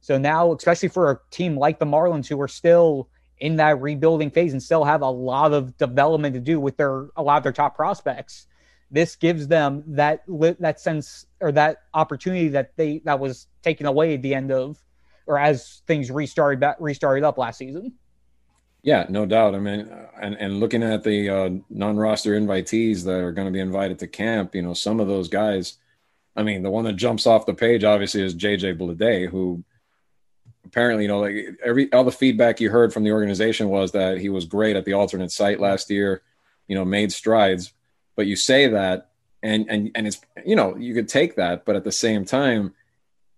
So 0.00 0.16
now, 0.16 0.54
especially 0.54 0.88
for 0.88 1.10
a 1.10 1.20
team 1.30 1.58
like 1.58 1.78
the 1.78 1.84
Marlins, 1.84 2.26
who 2.26 2.40
are 2.40 2.48
still 2.48 3.10
in 3.40 3.56
that 3.56 3.80
rebuilding 3.80 4.30
phase 4.30 4.52
and 4.52 4.62
still 4.62 4.84
have 4.84 5.02
a 5.02 5.10
lot 5.10 5.52
of 5.52 5.76
development 5.76 6.34
to 6.34 6.40
do 6.40 6.58
with 6.60 6.76
their 6.76 7.08
a 7.16 7.22
lot 7.22 7.36
of 7.36 7.42
their 7.42 7.52
top 7.52 7.76
prospects. 7.76 8.46
This 8.90 9.16
gives 9.16 9.46
them 9.46 9.84
that 9.86 10.24
that 10.60 10.80
sense 10.80 11.26
or 11.40 11.52
that 11.52 11.82
opportunity 11.94 12.48
that 12.48 12.76
they 12.76 13.00
that 13.04 13.18
was 13.18 13.46
taken 13.62 13.86
away 13.86 14.14
at 14.14 14.22
the 14.22 14.34
end 14.34 14.50
of 14.50 14.82
or 15.26 15.38
as 15.38 15.82
things 15.86 16.10
restarted 16.10 16.58
back 16.58 16.76
restarted 16.80 17.22
up 17.22 17.38
last 17.38 17.58
season. 17.58 17.92
Yeah, 18.82 19.06
no 19.08 19.26
doubt. 19.26 19.54
I 19.54 19.58
mean, 19.58 19.90
and 20.20 20.36
and 20.36 20.60
looking 20.60 20.82
at 20.82 21.04
the 21.04 21.28
uh, 21.28 21.50
non-roster 21.68 22.38
invitees 22.38 23.04
that 23.04 23.20
are 23.20 23.32
going 23.32 23.46
to 23.46 23.52
be 23.52 23.60
invited 23.60 23.98
to 23.98 24.06
camp, 24.06 24.54
you 24.54 24.62
know, 24.62 24.74
some 24.74 25.00
of 25.00 25.08
those 25.08 25.28
guys. 25.28 25.78
I 26.36 26.44
mean, 26.44 26.62
the 26.62 26.70
one 26.70 26.84
that 26.84 26.94
jumps 26.94 27.26
off 27.26 27.46
the 27.46 27.54
page 27.54 27.82
obviously 27.82 28.22
is 28.22 28.34
JJ 28.34 28.78
Bleday, 28.78 29.28
who 29.28 29.64
apparently, 30.64 31.04
you 31.04 31.08
know, 31.08 31.20
like 31.20 31.58
every 31.64 31.92
all 31.92 32.04
the 32.04 32.12
feedback 32.12 32.60
you 32.60 32.70
heard 32.70 32.92
from 32.92 33.04
the 33.04 33.12
organization 33.12 33.68
was 33.68 33.92
that 33.92 34.18
he 34.18 34.28
was 34.28 34.44
great 34.44 34.76
at 34.76 34.84
the 34.84 34.92
alternate 34.92 35.32
site 35.32 35.60
last 35.60 35.90
year, 35.90 36.22
you 36.66 36.74
know, 36.74 36.84
made 36.84 37.12
strides. 37.12 37.72
But 38.16 38.26
you 38.26 38.36
say 38.36 38.68
that, 38.68 39.10
and 39.42 39.66
and 39.68 39.90
and 39.94 40.06
it's 40.06 40.20
you 40.44 40.56
know 40.56 40.76
you 40.76 40.94
could 40.94 41.08
take 41.08 41.36
that, 41.36 41.64
but 41.64 41.76
at 41.76 41.84
the 41.84 41.92
same 41.92 42.24
time, 42.24 42.74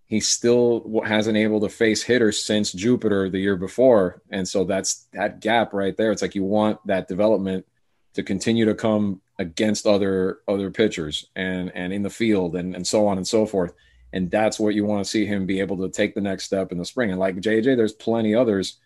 he 0.07 0.19
still 0.19 1.01
hasn't 1.05 1.37
able 1.37 1.61
to 1.61 1.69
face 1.69 2.03
hitters 2.03 2.43
since 2.43 2.71
Jupiter 2.71 3.29
the 3.29 3.39
year 3.39 3.55
before, 3.55 4.21
and 4.29 4.47
so 4.47 4.63
that's 4.63 5.07
that 5.13 5.39
gap 5.39 5.73
right 5.73 5.95
there. 5.95 6.11
It's 6.11 6.21
like 6.21 6.35
you 6.35 6.43
want 6.43 6.85
that 6.87 7.07
development 7.07 7.65
to 8.13 8.23
continue 8.23 8.65
to 8.65 8.75
come 8.75 9.21
against 9.39 9.87
other 9.87 10.39
other 10.47 10.69
pitchers 10.69 11.27
and 11.35 11.71
and 11.73 11.93
in 11.93 12.03
the 12.03 12.09
field 12.09 12.55
and 12.55 12.75
and 12.75 12.85
so 12.85 13.07
on 13.07 13.17
and 13.17 13.27
so 13.27 13.45
forth 13.45 13.73
and 14.13 14.29
that's 14.29 14.59
what 14.59 14.75
you 14.75 14.85
want 14.85 15.03
to 15.03 15.09
see 15.09 15.25
him 15.25 15.45
be 15.45 15.59
able 15.59 15.77
to 15.77 15.89
take 15.89 16.13
the 16.13 16.21
next 16.21 16.43
step 16.43 16.71
in 16.71 16.77
the 16.77 16.85
spring. 16.85 17.11
And 17.11 17.19
like 17.19 17.37
JJ, 17.37 17.77
there's 17.77 17.93
plenty 17.93 18.35
others 18.35 18.77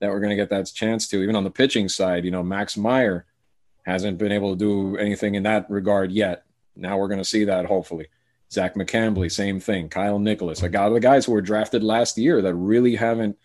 that 0.00 0.10
we're 0.10 0.20
going 0.20 0.30
to 0.30 0.36
get 0.36 0.50
that 0.50 0.66
chance 0.74 1.08
to. 1.08 1.22
Even 1.22 1.36
on 1.36 1.44
the 1.44 1.50
pitching 1.50 1.88
side, 1.88 2.24
you 2.24 2.30
know, 2.30 2.42
Max 2.42 2.76
Meyer 2.76 3.26
hasn't 3.84 4.18
been 4.18 4.32
able 4.32 4.52
to 4.52 4.58
do 4.58 4.96
anything 4.96 5.34
in 5.34 5.44
that 5.44 5.70
regard 5.70 6.10
yet. 6.10 6.44
Now 6.74 6.98
we're 6.98 7.08
going 7.08 7.18
to 7.18 7.24
see 7.24 7.44
that 7.44 7.66
hopefully. 7.66 8.08
Zach 8.50 8.74
McCambley, 8.74 9.30
same 9.32 9.60
thing. 9.60 9.88
Kyle 9.88 10.18
Nicolas, 10.18 10.62
a 10.62 10.68
guy 10.68 10.88
the 10.88 11.00
guys 11.00 11.24
who 11.24 11.32
were 11.32 11.40
drafted 11.40 11.82
last 11.82 12.18
year 12.18 12.42
that 12.42 12.54
really 12.54 12.96
haven't 12.96 13.38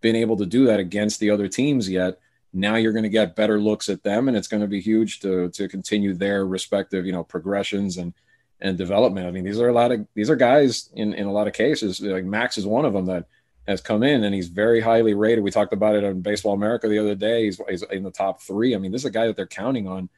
been 0.00 0.16
able 0.16 0.36
to 0.38 0.46
do 0.46 0.66
that 0.66 0.80
against 0.80 1.20
the 1.20 1.30
other 1.30 1.48
teams 1.48 1.88
yet. 1.88 2.18
Now 2.52 2.76
you're 2.76 2.92
going 2.92 3.02
to 3.02 3.10
get 3.10 3.36
better 3.36 3.60
looks 3.60 3.88
at 3.88 4.02
them, 4.04 4.28
and 4.28 4.36
it's 4.36 4.48
going 4.48 4.62
to 4.62 4.68
be 4.68 4.80
huge 4.80 5.20
to 5.20 5.50
to 5.50 5.68
continue 5.68 6.14
their 6.14 6.46
respective, 6.46 7.04
you 7.04 7.12
know, 7.12 7.24
progressions 7.24 7.98
and 7.98 8.14
and 8.60 8.78
development. 8.78 9.26
I 9.26 9.30
mean, 9.30 9.44
these 9.44 9.60
are 9.60 9.68
a 9.68 9.72
lot 9.72 9.92
of 9.92 10.06
these 10.14 10.30
are 10.30 10.36
guys 10.36 10.90
in 10.94 11.14
in 11.14 11.26
a 11.26 11.32
lot 11.32 11.46
of 11.46 11.52
cases. 11.52 12.00
Like 12.00 12.24
Max 12.24 12.58
is 12.58 12.66
one 12.66 12.84
of 12.84 12.92
them 12.92 13.06
that 13.06 13.26
has 13.66 13.80
come 13.80 14.02
in 14.02 14.24
and 14.24 14.34
he's 14.34 14.48
very 14.48 14.80
highly 14.80 15.14
rated. 15.14 15.42
We 15.42 15.50
talked 15.50 15.72
about 15.72 15.94
it 15.94 16.04
on 16.04 16.20
Baseball 16.20 16.54
America 16.54 16.88
the 16.88 16.98
other 16.98 17.14
day. 17.14 17.44
He's, 17.44 17.60
he's 17.68 17.82
in 17.84 18.02
the 18.02 18.10
top 18.10 18.42
three. 18.42 18.74
I 18.74 18.78
mean, 18.78 18.92
this 18.92 19.02
is 19.02 19.06
a 19.06 19.10
guy 19.10 19.26
that 19.26 19.36
they're 19.36 19.46
counting 19.46 19.88
on 19.88 20.08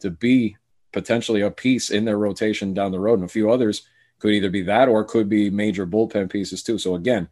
to 0.00 0.10
be 0.10 0.56
potentially 0.92 1.42
a 1.42 1.50
piece 1.50 1.90
in 1.90 2.04
their 2.04 2.18
rotation 2.18 2.74
down 2.74 2.92
the 2.92 2.98
road. 2.98 3.20
And 3.20 3.24
a 3.24 3.32
few 3.32 3.50
others 3.50 3.86
could 4.18 4.32
either 4.32 4.50
be 4.50 4.62
that 4.62 4.88
or 4.88 5.04
could 5.04 5.28
be 5.28 5.48
major 5.48 5.86
bullpen 5.86 6.30
pieces 6.30 6.62
too. 6.62 6.78
So 6.78 6.96
again, 6.96 7.28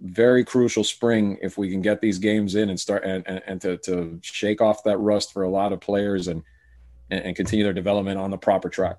very 0.00 0.44
crucial 0.44 0.84
spring 0.84 1.38
if 1.42 1.58
we 1.58 1.68
can 1.68 1.82
get 1.82 2.00
these 2.00 2.18
games 2.18 2.54
in 2.54 2.70
and 2.70 2.78
start 2.78 3.04
and, 3.04 3.26
and, 3.26 3.42
and 3.46 3.60
to, 3.62 3.76
to 3.78 4.20
shake 4.22 4.60
off 4.60 4.84
that 4.84 4.98
rust 4.98 5.32
for 5.32 5.42
a 5.42 5.50
lot 5.50 5.72
of 5.72 5.80
players 5.80 6.28
and, 6.28 6.44
and 7.10 7.34
continue 7.34 7.64
their 7.64 7.72
development 7.72 8.18
on 8.18 8.30
the 8.30 8.38
proper 8.38 8.68
track. 8.68 8.98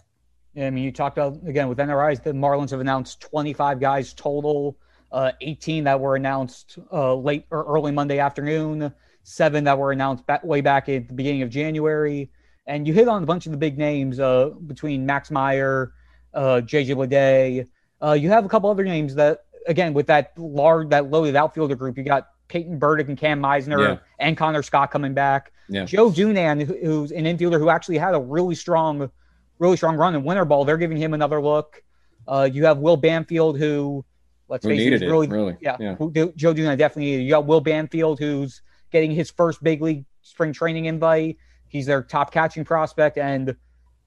I 0.57 0.69
mean, 0.69 0.83
you 0.83 0.91
talked 0.91 1.17
about 1.17 1.39
again 1.47 1.67
with 1.67 1.77
NRIs, 1.77 2.23
the 2.23 2.31
Marlins 2.31 2.71
have 2.71 2.79
announced 2.79 3.21
25 3.21 3.79
guys 3.79 4.13
total, 4.13 4.77
uh, 5.11 5.31
18 5.41 5.83
that 5.85 5.99
were 5.99 6.15
announced 6.15 6.77
uh, 6.91 7.15
late 7.15 7.45
or 7.51 7.63
early 7.65 7.91
Monday 7.91 8.19
afternoon, 8.19 8.93
seven 9.23 9.63
that 9.65 9.77
were 9.77 9.91
announced 9.91 10.25
back, 10.25 10.43
way 10.43 10.61
back 10.61 10.89
at 10.89 11.07
the 11.07 11.13
beginning 11.13 11.41
of 11.43 11.49
January. 11.49 12.29
And 12.67 12.87
you 12.87 12.93
hit 12.93 13.07
on 13.07 13.23
a 13.23 13.25
bunch 13.25 13.45
of 13.45 13.51
the 13.51 13.57
big 13.57 13.77
names 13.77 14.19
uh, 14.19 14.49
between 14.67 15.05
Max 15.05 15.31
Meyer, 15.31 15.93
uh, 16.33 16.61
JJ 16.63 16.95
Bleday. 16.95 17.67
Uh, 18.01 18.13
you 18.13 18.29
have 18.29 18.45
a 18.45 18.49
couple 18.49 18.69
other 18.69 18.83
names 18.83 19.15
that, 19.15 19.45
again, 19.67 19.93
with 19.93 20.07
that 20.07 20.33
large, 20.37 20.89
that 20.89 21.09
loaded 21.09 21.35
outfielder 21.35 21.75
group, 21.75 21.97
you 21.97 22.03
got 22.03 22.27
Peyton 22.47 22.77
Burdick 22.77 23.07
and 23.07 23.17
Cam 23.17 23.41
Misner 23.41 23.79
Yeah. 23.79 23.97
and 24.19 24.37
Connor 24.37 24.61
Scott 24.63 24.91
coming 24.91 25.13
back. 25.13 25.51
Yeah. 25.67 25.85
Joe 25.85 26.09
Dunand, 26.11 26.65
who's 26.81 27.11
an 27.11 27.25
infielder 27.25 27.59
who 27.59 27.69
actually 27.69 27.97
had 27.97 28.13
a 28.15 28.19
really 28.19 28.55
strong, 28.55 29.09
really 29.59 29.77
strong 29.77 29.95
run 29.97 30.15
in 30.15 30.23
winter 30.23 30.45
ball, 30.45 30.65
they're 30.65 30.77
giving 30.77 30.97
him 30.97 31.13
another 31.13 31.41
look. 31.41 31.83
Uh, 32.27 32.49
you 32.51 32.65
have 32.65 32.77
Will 32.79 32.97
Banfield, 32.97 33.57
who, 33.59 34.03
let's 34.47 34.63
Who 34.65 34.71
face 34.71 35.01
it, 35.01 35.05
really, 35.05 35.27
really. 35.27 35.57
yeah, 35.61 35.77
Yeah. 35.79 35.95
who- 35.95 36.11
Joe 36.11 36.53
Dunand 36.53 36.77
definitely 36.77 37.05
needed. 37.11 37.23
You 37.23 37.29
got 37.31 37.45
Will 37.45 37.61
Banfield, 37.61 38.19
who's 38.19 38.61
getting 38.91 39.11
his 39.11 39.29
first 39.29 39.63
big 39.63 39.81
league 39.81 40.05
spring 40.21 40.53
training 40.53 40.85
invite. 40.85 41.37
He's 41.67 41.85
their 41.85 42.01
top 42.01 42.31
catching 42.31 42.63
prospect, 42.65 43.17
and 43.17 43.47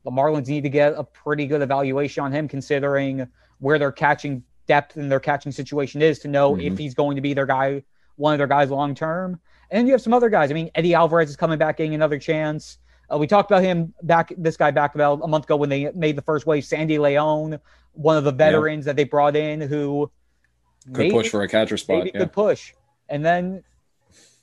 the 0.05 0.11
Marlins 0.11 0.49
need 0.49 0.63
to 0.63 0.69
get 0.69 0.95
a 0.97 1.05
pretty 1.05 1.47
good 1.47 1.63
evaluation 1.63 2.25
on 2.25 2.33
him, 2.33 2.49
considering 2.49 3.27
where 3.59 3.79
their 3.79 3.93
catching 3.93 4.43
depth 4.67 4.97
and 4.97 5.11
their 5.11 5.21
catching 5.21 5.53
situation 5.53 6.03
is 6.03 6.19
to 6.21 6.29
know 6.29 6.57
if 6.59 6.73
Mhm. 6.75 6.79
he's 6.79 6.95
going 6.95 7.17
to 7.17 7.23
be 7.23 7.35
their 7.35 7.47
guy, 7.47 7.83
one 8.17 8.35
of 8.35 8.39
their 8.39 8.47
guys 8.47 8.71
long 8.71 8.95
term. 8.95 9.39
And 9.71 9.79
then 9.79 9.87
you 9.87 9.93
have 9.93 10.03
some 10.03 10.13
other 10.13 10.29
guys. 10.29 10.51
I 10.51 10.55
mean, 10.55 10.71
Eddie 10.75 10.95
Alvarez 10.95 11.31
is 11.31 11.37
coming 11.37 11.59
back, 11.59 11.77
getting 11.79 11.95
another 11.95 12.19
chance. 12.19 12.79
Uh, 13.13 13.19
we 13.19 13.27
talked 13.27 13.51
about 13.51 13.63
him 13.63 13.93
back, 14.03 14.33
this 14.39 14.57
guy 14.57 14.71
back 14.71 14.95
about 14.95 15.21
a 15.23 15.29
month 15.29 15.45
ago 15.45 15.57
when 15.57 15.69
they 15.69 15.91
made 15.95 16.17
the 16.17 16.23
first 16.23 16.47
wave. 16.47 16.65
Sandy 16.65 16.99
Leon, 16.99 17.59
one 17.93 18.17
of 18.17 18.25
the 18.25 18.33
veterans 18.33 18.85
that 18.87 18.97
they 18.97 19.05
brought 19.05 19.37
in, 19.37 19.61
who 19.61 20.11
Could 20.87 20.97
maybe- 20.99 21.11
push 21.11 21.29
for 21.29 21.43
a 21.43 21.49
catcher 21.49 21.77
spot. 21.77 21.99
maybe 21.99 22.11
Yeah. 22.15 22.21
could 22.21 22.33
push. 22.33 22.73
And 23.09 23.25
then, 23.25 23.63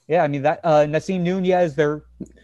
yeah, 0.08 0.24
I 0.24 0.28
mean 0.28 0.44
that 0.44 0.60
uh, 0.64 0.86
Nasim 0.86 1.22
Nunez, 1.22 1.76
their. 1.76 2.04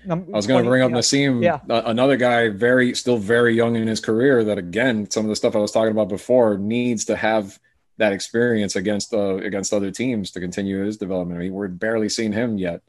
I 0.09 0.13
was 0.15 0.47
going 0.47 0.63
to 0.63 0.69
bring 0.69 0.81
up 0.81 0.91
Nasim. 0.91 1.39
Nasim, 1.39 1.43
yeah. 1.43 1.59
a- 1.69 1.89
another 1.89 2.17
guy 2.17 2.49
very 2.49 2.95
still 2.95 3.17
very 3.17 3.55
young 3.55 3.75
in 3.75 3.87
his 3.87 3.99
career. 3.99 4.43
That 4.43 4.57
again, 4.57 5.09
some 5.09 5.25
of 5.25 5.29
the 5.29 5.35
stuff 5.35 5.55
I 5.55 5.59
was 5.59 5.71
talking 5.71 5.91
about 5.91 6.09
before 6.09 6.57
needs 6.57 7.05
to 7.05 7.15
have 7.15 7.59
that 7.97 8.13
experience 8.13 8.75
against 8.75 9.13
uh, 9.13 9.35
against 9.37 9.73
other 9.73 9.91
teams 9.91 10.31
to 10.31 10.39
continue 10.39 10.83
his 10.83 10.97
development. 10.97 11.39
I 11.39 11.43
mean, 11.43 11.53
we're 11.53 11.67
barely 11.67 12.09
seeing 12.09 12.33
him 12.33 12.57
yet. 12.57 12.81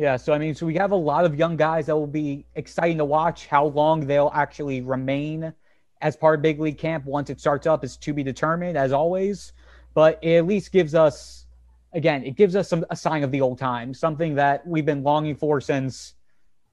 Yeah, 0.00 0.16
so 0.16 0.32
I 0.32 0.38
mean, 0.38 0.54
so 0.54 0.64
we 0.64 0.76
have 0.76 0.92
a 0.92 0.96
lot 0.96 1.26
of 1.26 1.34
young 1.34 1.58
guys 1.58 1.84
that 1.84 1.94
will 1.94 2.06
be 2.06 2.46
exciting 2.54 2.96
to 2.96 3.04
watch. 3.04 3.44
How 3.48 3.66
long 3.66 4.06
they'll 4.06 4.30
actually 4.32 4.80
remain 4.80 5.52
as 6.00 6.16
part 6.16 6.36
of 6.38 6.42
big 6.42 6.58
league 6.58 6.78
camp 6.78 7.04
once 7.04 7.28
it 7.28 7.38
starts 7.38 7.66
up 7.66 7.84
is 7.84 7.98
to 7.98 8.14
be 8.14 8.22
determined, 8.22 8.78
as 8.78 8.92
always. 8.92 9.52
But 9.92 10.18
it 10.22 10.36
at 10.36 10.46
least 10.46 10.72
gives 10.72 10.94
us, 10.94 11.44
again, 11.92 12.24
it 12.24 12.34
gives 12.34 12.56
us 12.56 12.66
some 12.66 12.82
a 12.88 12.96
sign 12.96 13.22
of 13.24 13.30
the 13.30 13.42
old 13.42 13.58
times, 13.58 13.98
something 13.98 14.36
that 14.36 14.66
we've 14.66 14.86
been 14.86 15.02
longing 15.02 15.36
for 15.36 15.60
since 15.60 16.14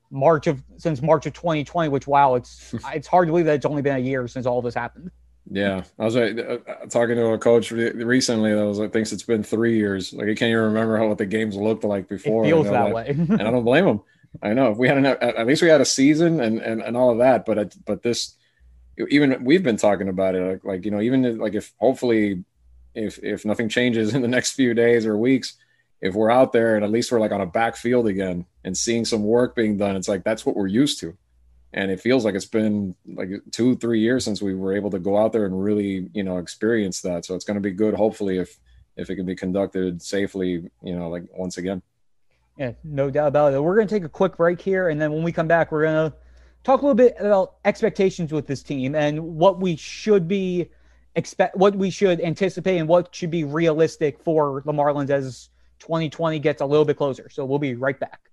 March 0.10 0.48
of 0.48 0.63
since 0.77 1.01
March 1.01 1.25
of 1.25 1.34
2020. 1.34 1.89
Which 1.89 2.07
wow, 2.07 2.36
it's 2.36 2.74
it's 2.93 3.07
hard 3.07 3.27
to 3.27 3.34
believe 3.34 3.48
that 3.48 3.55
it's 3.55 3.65
only 3.65 3.81
been 3.81 3.98
a 3.98 4.00
year 4.00 4.29
since 4.29 4.46
all 4.46 4.62
this 4.62 4.74
happened. 4.74 5.12
Yeah, 5.50 5.84
I 5.98 6.04
was 6.06 6.16
uh, 6.16 6.58
uh, 6.68 6.86
talking 6.88 7.16
to 7.16 7.27
a 7.27 7.38
coach 7.38 7.72
recently 7.72 8.54
that 8.54 8.66
was 8.66 8.80
like 8.80 8.92
thinks 8.92 9.13
it's 9.13 9.24
been 9.24 9.44
three 9.44 9.77
years. 9.77 10.12
Like 10.12 10.27
he 10.27 10.36
can't 10.36 10.50
even 10.51 10.63
remember 10.63 10.98
how 10.98 11.08
what 11.08 11.18
the 11.18 11.25
games 11.25 11.56
looked 11.56 11.84
like 11.84 12.10
before. 12.10 12.44
It 12.44 12.50
feels 12.50 12.66
you 12.66 12.72
know, 12.72 12.84
that 12.84 12.94
like- 12.94 13.08
way. 13.08 13.13
and 13.18 13.42
I 13.42 13.51
don't 13.51 13.63
blame 13.63 13.88
him. 13.88 14.01
I 14.42 14.54
know 14.54 14.72
if 14.72 14.77
we 14.77 14.88
had 14.88 14.98
an, 14.98 15.06
at 15.06 15.48
least 15.48 15.62
we 15.62 15.70
had 15.70 15.82
a 15.82 15.86
season 15.86 16.42
and 16.42 16.60
and, 16.60 16.82
and 16.82 16.98
all 16.98 17.12
of 17.12 17.20
that, 17.20 17.46
but 17.46 17.75
but 17.86 18.04
this 18.04 18.36
even 19.10 19.44
we've 19.44 19.63
been 19.63 19.77
talking 19.77 20.10
about 20.10 20.36
it 20.36 20.42
like, 20.42 20.66
like 20.66 20.86
you 20.86 20.92
know 20.92 21.01
even 21.01 21.38
like 21.38 21.54
if 21.54 21.74
hopefully 21.80 22.44
if 22.96 23.20
if 23.24 23.46
nothing 23.46 23.70
changes 23.70 24.13
in 24.16 24.22
the 24.22 24.27
next 24.27 24.54
few 24.54 24.74
days 24.74 25.06
or 25.06 25.18
weeks 25.18 25.56
if 26.01 26.13
we're 26.13 26.32
out 26.32 26.51
there 26.51 26.75
and 26.75 26.84
at 26.84 26.92
least 26.92 27.12
we're 27.12 27.20
like 27.20 27.32
on 27.32 27.42
a 27.42 27.46
backfield 27.46 28.08
again 28.08 28.46
and 28.63 28.77
seeing 28.77 29.06
some 29.06 29.24
work 29.24 29.56
being 29.56 29.77
done 29.77 29.96
it's 29.96 30.08
like 30.08 30.24
that's 30.24 30.46
what 30.46 30.56
we're 30.56 30.68
used 30.68 31.00
to 31.00 31.16
and 31.77 31.91
it 31.91 32.00
feels 32.00 32.25
like 32.25 32.36
it's 32.36 32.46
been 32.46 32.96
like 33.05 33.29
two 33.51 33.75
three 33.77 34.00
years 34.00 34.25
since 34.25 34.41
we 34.41 34.55
were 34.55 34.75
able 34.75 34.89
to 34.89 35.00
go 35.00 35.17
out 35.17 35.31
there 35.31 35.46
and 35.46 35.63
really 35.63 36.10
you 36.13 36.24
know 36.24 36.38
experience 36.38 37.01
that 37.01 37.24
so 37.25 37.36
it's 37.36 37.46
going 37.46 37.55
to 37.55 37.62
be 37.62 37.72
good 37.72 37.93
hopefully 37.93 38.38
if 38.38 38.57
if 38.96 39.10
it 39.10 39.15
can 39.15 39.25
be 39.25 39.36
conducted 39.36 40.01
safely 40.01 40.69
you 40.81 40.96
know 40.98 41.10
like 41.10 41.24
once 41.34 41.57
again 41.57 41.81
Yeah, 42.57 42.72
no 42.84 43.12
doubt 43.12 43.27
about 43.27 43.53
it. 43.53 43.62
We're 43.62 43.75
going 43.75 43.88
to 43.88 43.96
take 43.96 44.03
a 44.03 44.10
quick 44.10 44.36
break 44.38 44.60
here, 44.60 44.89
and 44.89 45.00
then 45.00 45.12
when 45.13 45.24
we 45.24 45.31
come 45.31 45.48
back, 45.48 45.72
we're 45.72 45.84
going 45.84 46.12
to 46.12 46.17
talk 46.63 46.81
a 46.81 46.86
little 46.86 46.96
bit 46.96 47.15
about 47.19 47.55
expectations 47.65 48.31
with 48.34 48.48
this 48.48 48.63
team 48.63 48.96
and 48.96 49.19
what 49.38 49.60
we 49.60 49.75
should 49.75 50.27
be 50.27 50.69
expect, 51.15 51.55
what 51.55 51.75
we 51.75 51.89
should 51.89 52.19
anticipate, 52.19 52.77
and 52.77 52.88
what 52.88 53.13
should 53.13 53.29
be 53.29 53.43
realistic 53.43 54.19
for 54.24 54.63
the 54.65 54.72
Marlins 54.72 55.12
as 55.12 55.50
2020 55.79 56.39
gets 56.39 56.62
a 56.62 56.65
little 56.65 56.86
bit 56.86 56.98
closer. 56.98 57.29
So 57.29 57.46
we'll 57.46 57.60
be 57.60 57.75
right 57.75 58.00
back. 58.00 58.31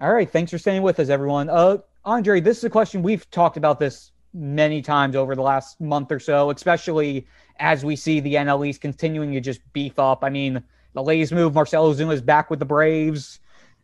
All 0.00 0.12
right, 0.12 0.30
thanks 0.30 0.50
for 0.50 0.58
staying 0.58 0.82
with 0.82 0.98
us, 0.98 1.08
everyone. 1.08 1.48
Uh, 1.48 1.78
Andre, 2.04 2.40
this 2.40 2.58
is 2.58 2.64
a 2.64 2.70
question 2.70 3.02
we've 3.02 3.30
talked 3.30 3.58
about 3.58 3.78
this 3.78 4.12
many 4.32 4.80
times 4.80 5.14
over 5.14 5.34
the 5.34 5.42
last 5.42 5.78
month 5.80 6.10
or 6.10 6.18
so, 6.18 6.50
especially 6.50 7.26
as 7.58 7.84
we 7.84 7.94
see 7.94 8.20
the 8.20 8.34
NL 8.34 8.66
East 8.66 8.80
continuing 8.80 9.32
to 9.32 9.40
just 9.40 9.60
beef 9.74 9.98
up. 9.98 10.24
I 10.24 10.30
mean, 10.30 10.62
the 10.94 11.02
latest 11.02 11.32
move, 11.32 11.52
Marcell 11.52 11.92
Ozuna 11.92 12.12
is 12.14 12.22
back 12.22 12.48
with 12.48 12.58
the 12.58 12.64
Braves. 12.64 13.40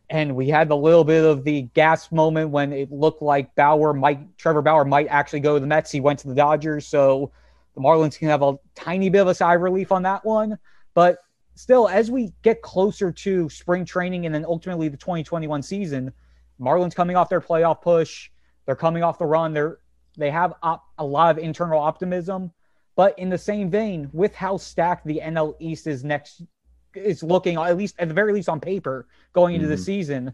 And 0.09 0.35
we 0.35 0.47
had 0.47 0.67
the 0.67 0.75
little 0.75 1.03
bit 1.03 1.25
of 1.25 1.43
the 1.43 1.63
gasp 1.73 2.11
moment 2.11 2.49
when 2.49 2.73
it 2.73 2.91
looked 2.91 3.21
like 3.21 3.53
Bauer 3.55 3.93
might, 3.93 4.37
Trevor 4.37 4.61
Bauer 4.61 4.85
might 4.85 5.07
actually 5.07 5.41
go 5.41 5.55
to 5.55 5.59
the 5.59 5.67
Mets. 5.67 5.91
He 5.91 5.99
went 5.99 6.17
to 6.19 6.27
the 6.27 6.35
Dodgers. 6.35 6.87
So 6.87 7.31
the 7.75 7.81
Marlins 7.81 8.17
can 8.17 8.29
have 8.29 8.41
a 8.41 8.57
tiny 8.73 9.09
bit 9.09 9.19
of 9.21 9.27
a 9.27 9.35
sigh 9.35 9.55
of 9.55 9.61
relief 9.61 9.91
on 9.91 10.01
that 10.03 10.25
one. 10.25 10.57
But 10.95 11.19
still, 11.55 11.87
as 11.87 12.09
we 12.09 12.33
get 12.41 12.61
closer 12.61 13.11
to 13.11 13.49
spring 13.49 13.85
training 13.85 14.25
and 14.25 14.33
then 14.33 14.45
ultimately 14.45 14.87
the 14.87 14.97
2021 14.97 15.61
season, 15.61 16.13
Marlins 16.59 16.95
coming 16.95 17.15
off 17.15 17.29
their 17.29 17.41
playoff 17.41 17.81
push. 17.81 18.29
They're 18.65 18.75
coming 18.75 19.03
off 19.03 19.17
the 19.19 19.25
run. 19.25 19.53
They're, 19.53 19.79
they 20.17 20.31
have 20.31 20.53
op- 20.63 20.85
a 20.97 21.05
lot 21.05 21.31
of 21.31 21.43
internal 21.43 21.79
optimism. 21.79 22.51
But 22.95 23.17
in 23.19 23.29
the 23.29 23.37
same 23.37 23.69
vein, 23.69 24.09
with 24.11 24.33
how 24.33 24.57
stacked 24.57 25.05
the 25.05 25.21
NL 25.23 25.55
East 25.59 25.85
is 25.87 26.03
next 26.03 26.41
is 26.95 27.21
looking, 27.21 27.57
at 27.57 27.77
least 27.77 27.95
at 27.99 28.07
the 28.07 28.13
very 28.13 28.33
least 28.33 28.49
on 28.49 28.59
paper, 28.59 29.07
going 29.33 29.53
into 29.53 29.67
the 29.67 29.75
Mhm. 29.75 29.85
season, 29.85 30.33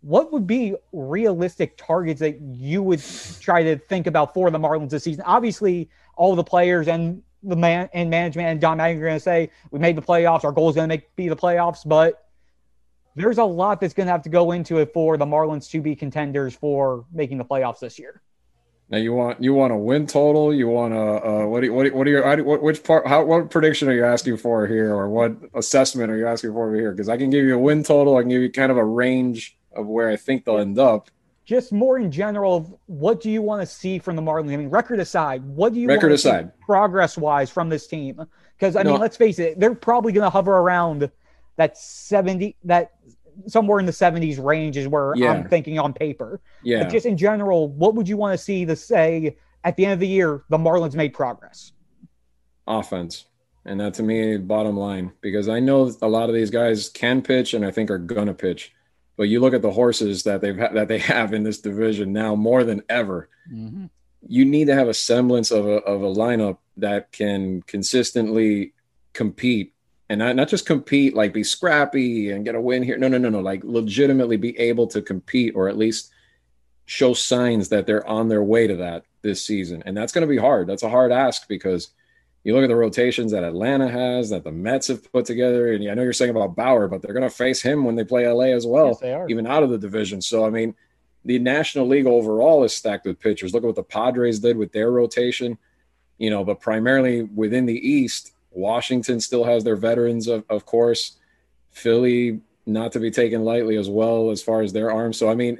what 0.00 0.32
would 0.32 0.46
be 0.46 0.74
realistic 0.92 1.76
targets 1.76 2.20
that 2.20 2.40
you 2.40 2.82
would 2.82 3.02
try 3.40 3.62
to 3.62 3.76
think 3.76 4.06
about 4.06 4.32
for 4.32 4.50
the 4.50 4.58
Marlins 4.58 4.90
this 4.90 5.04
season? 5.04 5.22
Obviously, 5.26 5.90
all 6.16 6.34
the 6.34 6.42
players 6.42 6.88
and 6.88 7.22
the 7.42 7.56
man 7.56 7.90
and 7.92 8.08
management 8.08 8.48
and 8.48 8.60
Don 8.60 8.78
Mattingly 8.78 8.98
are 8.98 9.00
going 9.06 9.14
to 9.16 9.20
say 9.20 9.50
we 9.70 9.78
made 9.78 9.96
the 9.96 10.02
playoffs. 10.02 10.44
Our 10.44 10.52
goal 10.52 10.70
is 10.70 10.76
going 10.76 10.88
to 10.88 10.94
make 10.94 11.14
be 11.14 11.28
the 11.28 11.36
playoffs, 11.36 11.86
but 11.86 12.24
there's 13.14 13.38
a 13.38 13.44
lot 13.44 13.80
that's 13.80 13.94
going 13.94 14.06
to 14.06 14.12
have 14.12 14.22
to 14.22 14.28
go 14.28 14.52
into 14.52 14.78
it 14.78 14.92
for 14.92 15.16
the 15.16 15.26
Marlins 15.26 15.70
to 15.70 15.80
be 15.80 15.94
contenders 15.94 16.54
for 16.54 17.04
making 17.12 17.38
the 17.38 17.44
playoffs 17.44 17.80
this 17.80 17.98
year. 17.98 18.22
Now 18.88 18.98
you 18.98 19.14
want 19.14 19.42
you 19.42 19.54
want 19.54 19.72
a 19.72 19.76
win 19.76 20.06
total? 20.06 20.52
You 20.52 20.68
want 20.68 20.92
a 20.92 20.98
uh, 20.98 21.46
what? 21.46 21.60
Do 21.60 21.66
you, 21.66 21.72
what? 21.72 21.84
do- 21.84 21.94
What 21.94 22.06
are 22.06 22.10
your? 22.10 22.44
What, 22.44 22.62
which 22.62 22.84
part? 22.84 23.06
How? 23.06 23.24
What 23.24 23.48
prediction 23.50 23.88
are 23.88 23.94
you 23.94 24.04
asking 24.04 24.36
for 24.36 24.66
here, 24.66 24.94
or 24.94 25.08
what 25.08 25.34
assessment 25.54 26.10
are 26.10 26.18
you 26.18 26.26
asking 26.26 26.52
for 26.52 26.66
over 26.66 26.74
here? 26.76 26.90
Because 26.90 27.08
I 27.08 27.16
can 27.16 27.30
give 27.30 27.44
you 27.46 27.54
a 27.54 27.58
win 27.58 27.82
total. 27.84 28.18
I 28.18 28.20
can 28.20 28.28
give 28.28 28.42
you 28.42 28.50
kind 28.50 28.70
of 28.70 28.76
a 28.76 28.84
range 28.84 29.56
of 29.74 29.86
where 29.86 30.10
I 30.10 30.16
think 30.16 30.44
they'll 30.44 30.58
end 30.58 30.78
up. 30.78 31.10
Just 31.46 31.72
more 31.72 31.98
in 31.98 32.10
general, 32.10 32.56
of 32.56 32.74
what 32.86 33.20
do 33.22 33.30
you 33.30 33.40
want 33.40 33.62
to 33.62 33.66
see 33.66 33.98
from 33.98 34.14
the 34.14 34.22
Marlins? 34.22 34.52
I 34.52 34.56
mean, 34.58 34.68
record 34.68 35.00
aside, 35.00 35.42
what 35.42 35.72
do 35.72 35.80
you 35.80 35.88
Record 35.88 36.12
aside. 36.12 36.52
progress-wise 36.60 37.50
from 37.50 37.68
this 37.70 37.86
team? 37.86 38.20
Because 38.58 38.76
I 38.76 38.82
mean, 38.82 38.94
No. 38.94 39.00
let's 39.00 39.16
face 39.16 39.38
it, 39.38 39.58
they're 39.58 39.74
probably 39.74 40.12
going 40.12 40.22
to 40.24 40.30
hover 40.30 40.52
around 40.58 41.10
that 41.56 41.76
seventy, 41.76 42.56
that 42.64 42.92
somewhere 43.46 43.78
in 43.80 43.86
the 43.86 43.92
seventies 43.92 44.38
range 44.38 44.76
is 44.76 44.88
where 44.88 45.14
Yeah. 45.16 45.32
I'm 45.32 45.48
thinking 45.48 45.78
on 45.78 45.92
paper. 45.92 46.40
Yeah. 46.62 46.82
But 46.84 46.92
just 46.92 47.06
in 47.06 47.16
general, 47.16 47.68
what 47.68 47.94
would 47.94 48.08
you 48.08 48.16
want 48.16 48.38
to 48.38 48.42
see 48.44 48.64
to 48.66 48.76
say 48.76 49.36
at 49.64 49.76
the 49.76 49.84
end 49.84 49.94
of 49.94 50.00
the 50.00 50.08
year 50.08 50.42
the 50.50 50.58
Marlins 50.58 50.94
made 50.94 51.12
progress? 51.14 51.72
offense. 52.66 53.26
And 53.64 53.80
that 53.80 53.94
to 53.94 54.02
me, 54.02 54.36
bottom 54.38 54.76
line, 54.76 55.12
because 55.20 55.48
I 55.48 55.60
know 55.60 55.92
a 56.02 56.08
lot 56.08 56.28
of 56.28 56.34
these 56.34 56.50
guys 56.50 56.88
can 56.88 57.22
pitch 57.22 57.54
and 57.54 57.64
I 57.64 57.70
think 57.70 57.90
are 57.90 57.98
gonna 57.98 58.34
pitch. 58.34 58.72
But 59.16 59.24
you 59.24 59.40
look 59.40 59.54
at 59.54 59.62
the 59.62 59.70
horses 59.70 60.24
that 60.24 60.40
they've 60.40 60.58
ha- 60.58 60.72
that 60.74 60.88
they 60.88 60.98
have 61.14 61.32
in 61.32 61.42
this 61.44 61.60
division 61.60 62.12
now 62.12 62.34
more 62.34 62.64
than 62.64 62.82
ever. 62.88 63.28
Mm-hmm. 63.52 63.86
You 64.28 64.44
need 64.44 64.66
to 64.66 64.74
have 64.74 64.88
a 64.88 64.94
semblance 64.94 65.50
of 65.50 65.66
a 65.66 65.76
of 65.78 66.02
a 66.02 66.06
lineup 66.12 66.58
that 66.76 67.12
can 67.12 67.62
consistently 67.62 68.72
compete 69.12 69.74
and 70.12 70.18
not, 70.18 70.36
not 70.36 70.48
just 70.48 70.66
compete 70.66 71.14
like 71.14 71.32
be 71.32 71.42
scrappy 71.42 72.30
and 72.32 72.44
get 72.44 72.54
a 72.54 72.60
win 72.60 72.82
here. 72.82 72.98
No, 72.98 73.08
no, 73.08 73.16
no, 73.16 73.30
no. 73.30 73.40
Like 73.40 73.64
legitimately 73.64 74.36
be 74.36 74.58
able 74.58 74.86
to 74.88 75.00
compete 75.00 75.54
or 75.56 75.70
at 75.70 75.78
least 75.78 76.10
show 76.84 77.14
signs 77.14 77.70
that 77.70 77.86
they're 77.86 78.06
on 78.06 78.28
their 78.28 78.42
way 78.42 78.66
to 78.66 78.76
that 78.76 79.06
this 79.22 79.42
season. 79.46 79.82
And 79.86 79.96
that's 79.96 80.12
going 80.12 80.20
to 80.26 80.28
be 80.30 80.36
hard. 80.36 80.66
That's 80.66 80.82
a 80.82 80.90
hard 80.90 81.12
ask 81.12 81.48
because 81.48 81.92
you 82.44 82.52
look 82.54 82.62
at 82.62 82.68
the 82.68 82.76
rotations 82.76 83.32
that 83.32 83.42
Atlanta 83.42 83.88
has, 83.88 84.28
that 84.28 84.44
the 84.44 84.52
Mets 84.52 84.88
have 84.88 85.10
put 85.12 85.24
together. 85.24 85.72
And 85.72 85.88
I 85.90 85.94
know 85.94 86.02
you're 86.02 86.12
saying 86.12 86.32
about 86.32 86.56
Bauer, 86.56 86.88
but 86.88 87.00
they're 87.00 87.14
going 87.14 87.22
to 87.22 87.34
face 87.34 87.62
him 87.62 87.84
when 87.84 87.94
they 87.96 88.04
play 88.04 88.28
LA 88.28 88.54
as 88.54 88.66
well, 88.66 88.88
Yes, 88.88 88.98
they 89.00 89.14
are. 89.14 89.26
even 89.30 89.46
out 89.46 89.62
of 89.62 89.70
the 89.70 89.78
division. 89.78 90.20
So, 90.20 90.44
I 90.44 90.50
mean, 90.50 90.74
the 91.24 91.38
National 91.38 91.86
League 91.88 92.06
overall 92.06 92.64
is 92.64 92.74
stacked 92.74 93.06
with 93.06 93.18
pitchers. 93.18 93.54
Look 93.54 93.62
at 93.62 93.66
what 93.68 93.76
the 93.76 93.82
Padres 93.82 94.40
did 94.40 94.58
with 94.58 94.72
their 94.72 94.90
rotation, 94.90 95.56
you 96.18 96.28
know, 96.28 96.44
but 96.44 96.60
primarily 96.60 97.22
within 97.22 97.64
the 97.64 97.88
East, 97.88 98.32
Washington 98.54 99.20
still 99.20 99.44
has 99.44 99.64
their 99.64 99.76
veterans, 99.76 100.28
of, 100.28 100.44
of 100.48 100.66
course. 100.66 101.18
Philly, 101.70 102.40
not 102.66 102.92
to 102.92 103.00
be 103.00 103.10
taken 103.10 103.44
lightly 103.44 103.76
as 103.76 103.88
well 103.88 104.30
as 104.30 104.42
far 104.42 104.62
as 104.62 104.72
their 104.72 104.90
arms. 104.90 105.16
So, 105.16 105.30
I 105.30 105.34
mean, 105.34 105.58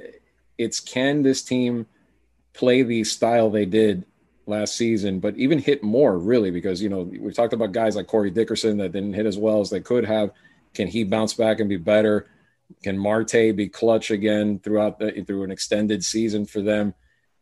it's 0.57 0.79
can 0.79 1.23
this 1.23 1.41
team 1.41 1.87
play 2.53 2.83
the 2.83 3.03
style 3.03 3.49
they 3.49 3.65
did 3.65 4.05
last 4.45 4.75
season, 4.75 5.19
but 5.19 5.35
even 5.37 5.57
hit 5.57 5.83
more, 5.83 6.17
really, 6.17 6.51
because, 6.51 6.81
you 6.81 6.89
know, 6.89 7.01
we've 7.01 7.33
talked 7.33 7.53
about 7.53 7.71
guys 7.71 7.95
like 7.95 8.07
Corey 8.07 8.29
Dickerson 8.29 8.77
that 8.77 8.91
didn't 8.91 9.13
hit 9.13 9.25
as 9.25 9.37
well 9.37 9.61
as 9.61 9.69
they 9.69 9.79
could 9.79 10.05
have. 10.05 10.31
Can 10.73 10.87
he 10.87 11.03
bounce 11.03 11.33
back 11.33 11.59
and 11.59 11.69
be 11.69 11.77
better? 11.77 12.27
Can 12.83 12.97
Marte 12.97 13.55
be 13.55 13.69
clutch 13.69 14.11
again 14.11 14.59
throughout 14.59 14.99
the 14.99 15.23
through 15.25 15.43
an 15.43 15.51
extended 15.51 16.03
season 16.03 16.45
for 16.45 16.61
them? 16.61 16.93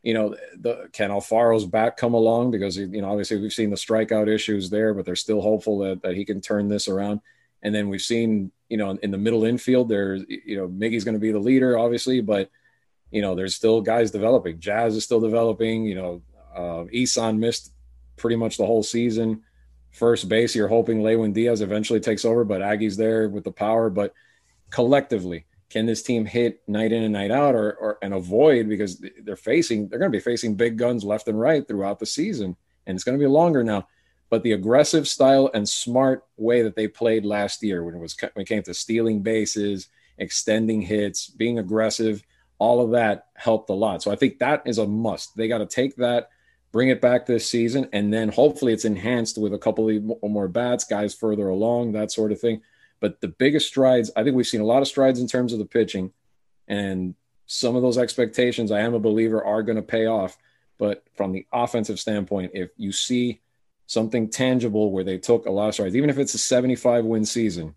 You 0.02 0.14
know, 0.14 0.36
the 0.58 0.88
can 0.92 1.10
Alfaro's 1.10 1.64
back 1.64 1.96
come 1.96 2.14
along 2.14 2.50
because 2.50 2.76
you 2.76 3.00
know 3.00 3.10
obviously 3.10 3.40
we've 3.40 3.52
seen 3.52 3.70
the 3.70 3.76
strikeout 3.76 4.28
issues 4.28 4.68
there, 4.68 4.94
but 4.94 5.06
they're 5.06 5.14
still 5.16 5.40
hopeful 5.40 5.78
that, 5.78 6.02
that 6.02 6.16
he 6.16 6.24
can 6.24 6.40
turn 6.40 6.68
this 6.68 6.88
around. 6.88 7.20
And 7.62 7.72
then 7.72 7.88
we've 7.88 8.02
seen, 8.02 8.50
you 8.68 8.76
know, 8.76 8.90
in 8.90 9.12
the 9.12 9.18
middle 9.18 9.44
infield, 9.44 9.88
there's 9.88 10.24
you 10.28 10.56
know 10.56 10.68
Miggy's 10.68 11.04
going 11.04 11.14
to 11.14 11.20
be 11.20 11.30
the 11.30 11.38
leader, 11.38 11.78
obviously, 11.78 12.20
but 12.20 12.50
you 13.12 13.22
know 13.22 13.36
there's 13.36 13.54
still 13.54 13.80
guys 13.80 14.10
developing. 14.10 14.58
Jazz 14.58 14.96
is 14.96 15.04
still 15.04 15.20
developing. 15.20 15.84
You 15.84 15.94
know, 15.94 16.22
uh, 16.56 16.84
Isan 16.92 17.38
missed 17.38 17.72
pretty 18.16 18.36
much 18.36 18.56
the 18.56 18.66
whole 18.66 18.82
season. 18.82 19.42
First 19.92 20.28
base, 20.28 20.56
you're 20.56 20.68
hoping 20.68 21.02
Lewin 21.02 21.32
Diaz 21.32 21.60
eventually 21.60 22.00
takes 22.00 22.24
over, 22.24 22.44
but 22.44 22.62
Aggie's 22.62 22.96
there 22.96 23.28
with 23.28 23.44
the 23.44 23.52
power. 23.52 23.88
But 23.88 24.14
collectively 24.70 25.44
can 25.72 25.86
this 25.86 26.02
team 26.02 26.26
hit 26.26 26.60
night 26.68 26.92
in 26.92 27.02
and 27.02 27.14
night 27.14 27.30
out 27.30 27.54
or, 27.54 27.72
or 27.72 27.98
and 28.02 28.12
avoid 28.12 28.68
because 28.68 29.02
they're 29.22 29.36
facing 29.36 29.88
they're 29.88 29.98
going 29.98 30.12
to 30.12 30.16
be 30.16 30.22
facing 30.22 30.54
big 30.54 30.76
guns 30.76 31.02
left 31.02 31.28
and 31.28 31.40
right 31.40 31.66
throughout 31.66 31.98
the 31.98 32.06
season 32.06 32.54
and 32.86 32.94
it's 32.94 33.04
going 33.04 33.18
to 33.18 33.22
be 33.22 33.28
longer 33.28 33.64
now. 33.64 33.88
But 34.28 34.42
the 34.42 34.52
aggressive 34.52 35.08
style 35.08 35.50
and 35.52 35.68
smart 35.68 36.24
way 36.36 36.62
that 36.62 36.76
they 36.76 36.88
played 36.88 37.24
last 37.24 37.62
year 37.62 37.82
when 37.84 37.94
it 37.94 37.98
was 37.98 38.16
when 38.20 38.42
it 38.42 38.48
came 38.48 38.62
to 38.64 38.74
stealing 38.74 39.22
bases 39.22 39.88
extending 40.18 40.82
hits 40.82 41.28
being 41.28 41.58
aggressive 41.58 42.22
all 42.58 42.84
of 42.84 42.92
that 42.92 43.26
helped 43.34 43.70
a 43.70 43.74
lot. 43.74 44.02
So 44.02 44.10
i 44.10 44.16
think 44.16 44.38
that 44.38 44.62
is 44.66 44.78
a 44.78 44.86
must. 44.86 45.34
They 45.36 45.48
got 45.48 45.58
to 45.58 45.66
take 45.66 45.96
that 45.96 46.28
bring 46.70 46.88
it 46.88 47.00
back 47.00 47.26
this 47.26 47.46
season 47.46 47.88
and 47.92 48.12
then 48.12 48.28
hopefully 48.28 48.72
it's 48.72 48.86
enhanced 48.86 49.38
with 49.38 49.54
a 49.54 49.58
couple 49.58 49.88
of 49.88 50.30
more 50.30 50.48
bats 50.48 50.84
guys 50.84 51.14
further 51.14 51.48
along 51.48 51.92
that 51.92 52.10
sort 52.10 52.32
of 52.32 52.40
thing 52.40 52.62
but 53.02 53.20
the 53.20 53.26
biggest 53.26 53.66
strides, 53.66 54.12
I 54.14 54.22
think 54.22 54.36
we've 54.36 54.46
seen 54.46 54.60
a 54.60 54.64
lot 54.64 54.80
of 54.80 54.86
strides 54.86 55.18
in 55.18 55.26
terms 55.26 55.52
of 55.52 55.58
the 55.58 55.64
pitching, 55.64 56.12
and 56.68 57.16
some 57.46 57.74
of 57.74 57.82
those 57.82 57.98
expectations, 57.98 58.70
I 58.70 58.78
am 58.78 58.94
a 58.94 59.00
believer, 59.00 59.44
are 59.44 59.64
going 59.64 59.76
to 59.76 59.82
pay 59.82 60.06
off. 60.06 60.38
But 60.78 61.04
from 61.16 61.32
the 61.32 61.44
offensive 61.52 61.98
standpoint, 61.98 62.52
if 62.54 62.70
you 62.76 62.92
see 62.92 63.40
something 63.86 64.30
tangible 64.30 64.92
where 64.92 65.02
they 65.02 65.18
took 65.18 65.46
a 65.46 65.50
lot 65.50 65.66
of 65.66 65.74
strides, 65.74 65.96
even 65.96 66.10
if 66.10 66.18
it's 66.18 66.34
a 66.34 66.38
75 66.38 67.04
win 67.04 67.24
season, 67.24 67.74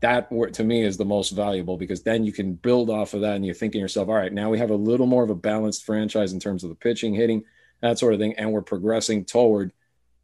that 0.00 0.28
to 0.54 0.64
me 0.64 0.82
is 0.82 0.96
the 0.96 1.04
most 1.04 1.30
valuable 1.30 1.76
because 1.76 2.02
then 2.02 2.24
you 2.24 2.32
can 2.32 2.54
build 2.54 2.90
off 2.90 3.14
of 3.14 3.20
that 3.20 3.36
and 3.36 3.46
you're 3.46 3.54
thinking 3.54 3.80
yourself, 3.80 4.08
all 4.08 4.16
right, 4.16 4.32
now 4.32 4.50
we 4.50 4.58
have 4.58 4.70
a 4.70 4.76
little 4.76 5.06
more 5.06 5.22
of 5.22 5.30
a 5.30 5.34
balanced 5.36 5.84
franchise 5.84 6.32
in 6.32 6.40
terms 6.40 6.64
of 6.64 6.70
the 6.70 6.74
pitching, 6.74 7.14
hitting, 7.14 7.44
that 7.80 8.00
sort 8.00 8.14
of 8.14 8.18
thing, 8.18 8.34
and 8.34 8.50
we're 8.50 8.62
progressing 8.62 9.24
toward 9.24 9.72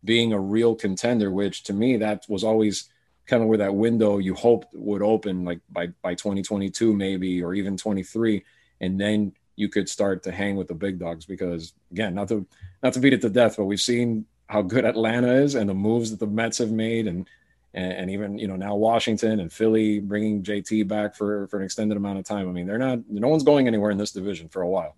being 0.02 0.32
a 0.32 0.40
real 0.40 0.74
contender, 0.74 1.30
which 1.30 1.62
to 1.62 1.72
me 1.72 1.96
that 1.98 2.24
was 2.28 2.42
always 2.42 2.88
kind 3.28 3.42
of 3.42 3.48
where 3.48 3.58
that 3.58 3.74
window 3.74 4.18
you 4.18 4.34
hoped 4.34 4.74
would 4.74 5.02
open 5.02 5.44
like 5.44 5.60
by 5.70 5.86
by 6.02 6.14
2022 6.14 6.92
maybe 6.94 7.42
or 7.42 7.54
even 7.54 7.76
23 7.76 8.42
and 8.80 9.00
then 9.00 9.32
you 9.54 9.68
could 9.68 9.88
start 9.88 10.22
to 10.22 10.32
hang 10.32 10.56
with 10.56 10.68
the 10.68 10.74
big 10.74 10.98
dogs 10.98 11.26
because 11.26 11.74
again 11.92 12.14
not 12.14 12.28
to 12.28 12.46
not 12.82 12.92
to 12.92 13.00
beat 13.00 13.12
it 13.12 13.20
to 13.20 13.28
death 13.28 13.56
but 13.56 13.66
we've 13.66 13.80
seen 13.80 14.24
how 14.48 14.62
good 14.62 14.84
Atlanta 14.84 15.32
is 15.32 15.54
and 15.54 15.68
the 15.68 15.74
moves 15.74 16.10
that 16.10 16.20
the 16.20 16.26
Mets 16.26 16.58
have 16.58 16.72
made 16.72 17.06
and 17.06 17.28
and, 17.74 17.92
and 17.92 18.10
even 18.10 18.38
you 18.38 18.48
know 18.48 18.56
now 18.56 18.74
Washington 18.74 19.40
and 19.40 19.52
Philly 19.52 20.00
bringing 20.00 20.42
JT 20.42 20.88
back 20.88 21.14
for 21.14 21.46
for 21.48 21.58
an 21.58 21.64
extended 21.64 21.96
amount 21.96 22.18
of 22.18 22.24
time. 22.24 22.48
I 22.48 22.52
mean 22.52 22.66
they're 22.66 22.78
not 22.78 23.00
no 23.08 23.28
one's 23.28 23.44
going 23.44 23.66
anywhere 23.66 23.90
in 23.90 23.98
this 23.98 24.12
division 24.12 24.48
for 24.48 24.62
a 24.62 24.68
while. 24.68 24.96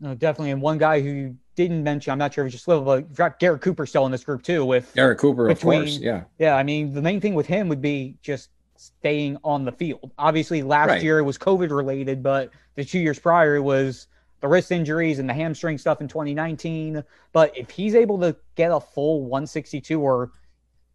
No 0.00 0.14
definitely. 0.14 0.52
And 0.52 0.62
one 0.62 0.78
guy 0.78 1.00
who 1.00 1.36
didn't 1.58 1.82
mention, 1.82 2.12
I'm 2.12 2.18
not 2.18 2.32
sure 2.32 2.46
if 2.46 2.52
you 2.52 2.56
just 2.56 2.68
little, 2.68 2.84
but 2.84 3.08
you've 3.08 3.16
got 3.16 3.38
Garrett 3.38 3.60
Cooper 3.60 3.84
still 3.86 4.06
in 4.06 4.12
this 4.12 4.24
group 4.24 4.42
too. 4.42 4.64
With 4.64 4.92
Garrett 4.94 5.18
Cooper, 5.18 5.48
between, 5.48 5.80
of 5.80 5.84
course, 5.86 5.98
yeah, 5.98 6.24
yeah. 6.38 6.54
I 6.54 6.62
mean, 6.62 6.94
the 6.94 7.02
main 7.02 7.20
thing 7.20 7.34
with 7.34 7.46
him 7.46 7.68
would 7.68 7.82
be 7.82 8.16
just 8.22 8.50
staying 8.76 9.36
on 9.44 9.64
the 9.64 9.72
field. 9.72 10.12
Obviously, 10.18 10.62
last 10.62 10.88
right. 10.88 11.02
year 11.02 11.18
it 11.18 11.24
was 11.24 11.36
COVID 11.36 11.70
related, 11.70 12.22
but 12.22 12.50
the 12.76 12.84
two 12.84 12.98
years 12.98 13.18
prior 13.18 13.56
it 13.56 13.62
was 13.62 14.06
the 14.40 14.48
wrist 14.48 14.70
injuries 14.70 15.18
and 15.18 15.28
the 15.28 15.34
hamstring 15.34 15.78
stuff 15.78 16.00
in 16.00 16.08
2019. 16.08 17.02
But 17.32 17.56
if 17.56 17.70
he's 17.70 17.94
able 17.94 18.18
to 18.20 18.36
get 18.54 18.70
a 18.70 18.80
full 18.80 19.22
162 19.22 20.00
or 20.00 20.30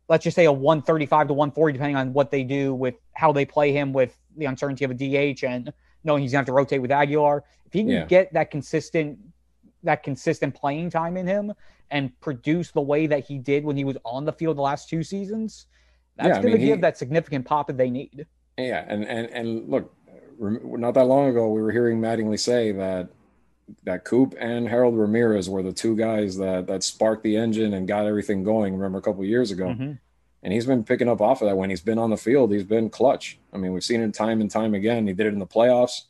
let's 0.08 0.24
just 0.24 0.36
say 0.36 0.46
a 0.46 0.52
135 0.52 1.28
to 1.28 1.34
140, 1.34 1.74
depending 1.74 1.96
on 1.96 2.14
what 2.14 2.32
they 2.32 2.44
do 2.44 2.74
with 2.74 2.96
how 3.14 3.32
they 3.32 3.46
play 3.46 3.72
him 3.72 3.94
with 3.94 4.18
the 4.38 4.46
uncertainty 4.46 4.86
of 4.86 4.92
a 4.92 4.94
DH 4.94 5.44
and 5.44 5.74
knowing 6.04 6.22
he's 6.22 6.32
gonna 6.32 6.40
have 6.40 6.46
to 6.46 6.54
rotate 6.54 6.82
with 6.82 6.92
Aguilar, 6.92 7.44
if 7.66 7.74
he 7.74 7.80
can 7.82 7.90
yeah. 7.90 8.06
get 8.06 8.34
that 8.34 8.52
consistent 8.52 9.18
that 9.84 10.04
consistent 10.04 10.56
playing 10.56 10.90
time 10.90 11.18
in 11.18 11.28
him 11.28 11.54
and 11.92 12.20
produce 12.22 12.72
the 12.72 12.82
way 12.82 13.08
that 13.08 13.26
he 13.26 13.38
did 13.38 13.64
when 13.64 13.78
he 13.78 13.84
was 13.84 13.98
on 14.04 14.26
the 14.26 14.34
field 14.34 14.58
the 14.58 14.62
last 14.62 14.90
two 14.90 15.04
seasons, 15.04 15.68
that's 16.18 16.30
yeah, 16.30 16.42
going 16.42 16.54
to 16.54 16.58
give 16.58 16.78
he, 16.78 16.82
that 16.82 16.98
significant 16.98 17.46
pop 17.46 17.68
that 17.68 17.78
they 17.78 17.90
need. 17.90 18.26
Yeah, 18.58 18.86
and 18.88 19.04
and 19.06 19.30
and 19.30 19.70
look, 19.70 19.94
not 20.40 20.94
that 20.94 21.06
long 21.06 21.30
ago 21.30 21.50
we 21.50 21.62
were 21.62 21.72
hearing 21.72 22.00
Mattingly 22.00 22.40
say 22.40 22.72
that 22.72 23.10
that 23.84 24.04
Coop 24.04 24.36
and 24.40 24.68
Harold 24.68 24.98
Ramirez 24.98 25.50
were 25.50 25.64
the 25.64 25.74
two 25.74 25.96
guys 25.96 26.38
that 26.38 26.68
that 26.68 26.84
sparked 26.84 27.24
the 27.24 27.36
engine 27.36 27.74
and 27.74 27.88
got 27.88 28.06
everything 28.06 28.44
going. 28.44 28.74
Remember 28.74 29.00
a 29.00 29.02
couple 29.02 29.24
years 29.26 29.52
ago, 29.52 29.68
mm-hmm. 29.68 29.94
and 30.44 30.54
he's 30.54 30.66
been 30.66 30.84
picking 30.84 31.10
up 31.10 31.22
off 31.22 31.42
of 31.42 31.48
that 31.48 31.56
when 31.56 31.70
he's 31.70 31.82
been 31.82 31.98
on 31.98 32.10
the 32.10 32.18
field. 32.18 32.52
He's 32.52 32.64
been 32.64 32.90
clutch. 32.90 33.40
I 33.52 33.58
mean, 33.58 33.74
we've 33.74 33.84
seen 33.84 34.02
it 34.02 34.14
time 34.14 34.42
and 34.42 34.52
time 34.52 34.74
again. 34.74 35.08
He 35.08 35.14
did 35.14 35.28
it 35.28 35.34
in 35.34 35.40
the 35.40 35.48
playoffs 35.48 36.04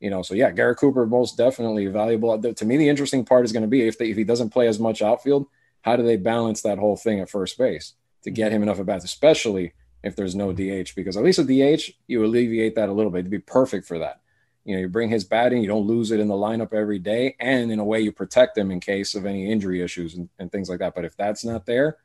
you 0.00 0.10
know, 0.10 0.22
so 0.22 0.34
yeah, 0.34 0.50
Garrett 0.50 0.78
Cooper 0.78 1.06
most 1.06 1.36
definitely 1.36 1.86
valuable. 1.86 2.40
To 2.40 2.64
me, 2.64 2.76
the 2.76 2.88
interesting 2.88 3.24
part 3.24 3.44
is 3.44 3.52
going 3.52 3.62
to 3.62 3.68
be 3.68 3.86
if 3.86 3.98
they, 3.98 4.10
if 4.10 4.16
he 4.16 4.24
doesn't 4.24 4.50
play 4.50 4.68
as 4.68 4.78
much 4.78 5.02
outfield, 5.02 5.46
how 5.82 5.96
do 5.96 6.02
they 6.02 6.16
balance 6.16 6.62
that 6.62 6.78
whole 6.78 6.96
thing 6.96 7.20
at 7.20 7.30
first 7.30 7.56
base 7.56 7.94
to 8.22 8.30
get 8.30 8.46
mm-hmm. 8.46 8.56
him 8.56 8.62
enough 8.64 8.80
at 8.80 8.86
bats, 8.86 9.04
especially 9.04 9.72
if 10.02 10.16
there's 10.16 10.34
no 10.34 10.52
DH? 10.52 10.94
Because 10.94 11.16
at 11.16 11.24
least 11.24 11.38
with 11.38 11.48
DH, 11.48 11.92
you 12.06 12.24
alleviate 12.24 12.74
that 12.74 12.88
a 12.88 12.92
little 12.92 13.10
bit. 13.10 13.22
to 13.22 13.30
be 13.30 13.38
perfect 13.38 13.86
for 13.86 13.98
that. 13.98 14.20
You 14.64 14.74
know, 14.74 14.80
you 14.80 14.88
bring 14.88 15.08
his 15.08 15.24
batting, 15.24 15.62
you 15.62 15.68
don't 15.68 15.86
lose 15.86 16.10
it 16.10 16.18
in 16.18 16.26
the 16.26 16.34
lineup 16.34 16.74
every 16.74 16.98
day, 16.98 17.36
and 17.38 17.70
in 17.70 17.78
a 17.78 17.84
way, 17.84 18.00
you 18.00 18.10
protect 18.10 18.58
him 18.58 18.72
in 18.72 18.80
case 18.80 19.14
of 19.14 19.24
any 19.24 19.50
injury 19.50 19.80
issues 19.80 20.16
and, 20.16 20.28
and 20.40 20.50
things 20.50 20.68
like 20.68 20.80
that. 20.80 20.94
But 20.94 21.04
if 21.04 21.16
that's 21.16 21.44
not 21.44 21.66
there, 21.66 21.98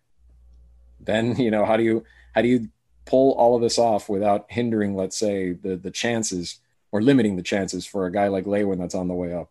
then 1.00 1.36
you 1.38 1.52
know 1.52 1.66
how 1.66 1.76
do 1.76 1.84
you 1.84 2.04
how 2.34 2.42
do 2.42 2.48
you 2.48 2.70
pull 3.06 3.34
all 3.34 3.56
of 3.56 3.62
this 3.62 3.80
off 3.80 4.08
without 4.08 4.46
hindering, 4.50 4.96
let's 4.96 5.18
say, 5.18 5.54
the 5.54 5.76
the 5.76 5.92
chances 5.92 6.61
or 6.92 7.02
limiting 7.02 7.36
the 7.36 7.42
chances 7.42 7.86
for 7.86 8.06
a 8.06 8.12
guy 8.12 8.28
like 8.28 8.46
Lewin 8.46 8.80
that's 8.80 8.96
on 8.96 9.08
the 9.08 9.14
way 9.14 9.34
up. 9.34 9.50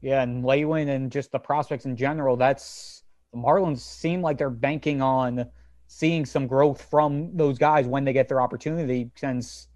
Yeah, 0.00 0.22
and 0.22 0.44
Lewin 0.44 0.88
and 0.88 1.10
just 1.10 1.32
the 1.32 1.38
prospects 1.38 1.84
in 1.84 1.96
general, 1.96 2.36
that's 2.36 3.02
the 3.32 3.38
Marlins 3.38 3.80
seem 3.80 4.22
like 4.22 4.38
they're 4.38 4.50
banking 4.50 5.02
on 5.02 5.46
seeing 5.88 6.24
some 6.24 6.46
growth 6.46 6.82
from 6.90 7.36
those 7.36 7.58
guys 7.58 7.86
when 7.86 8.04
they 8.04 8.12
get 8.12 8.28
their 8.28 8.40
opportunity 8.40 9.10
since 9.16 9.68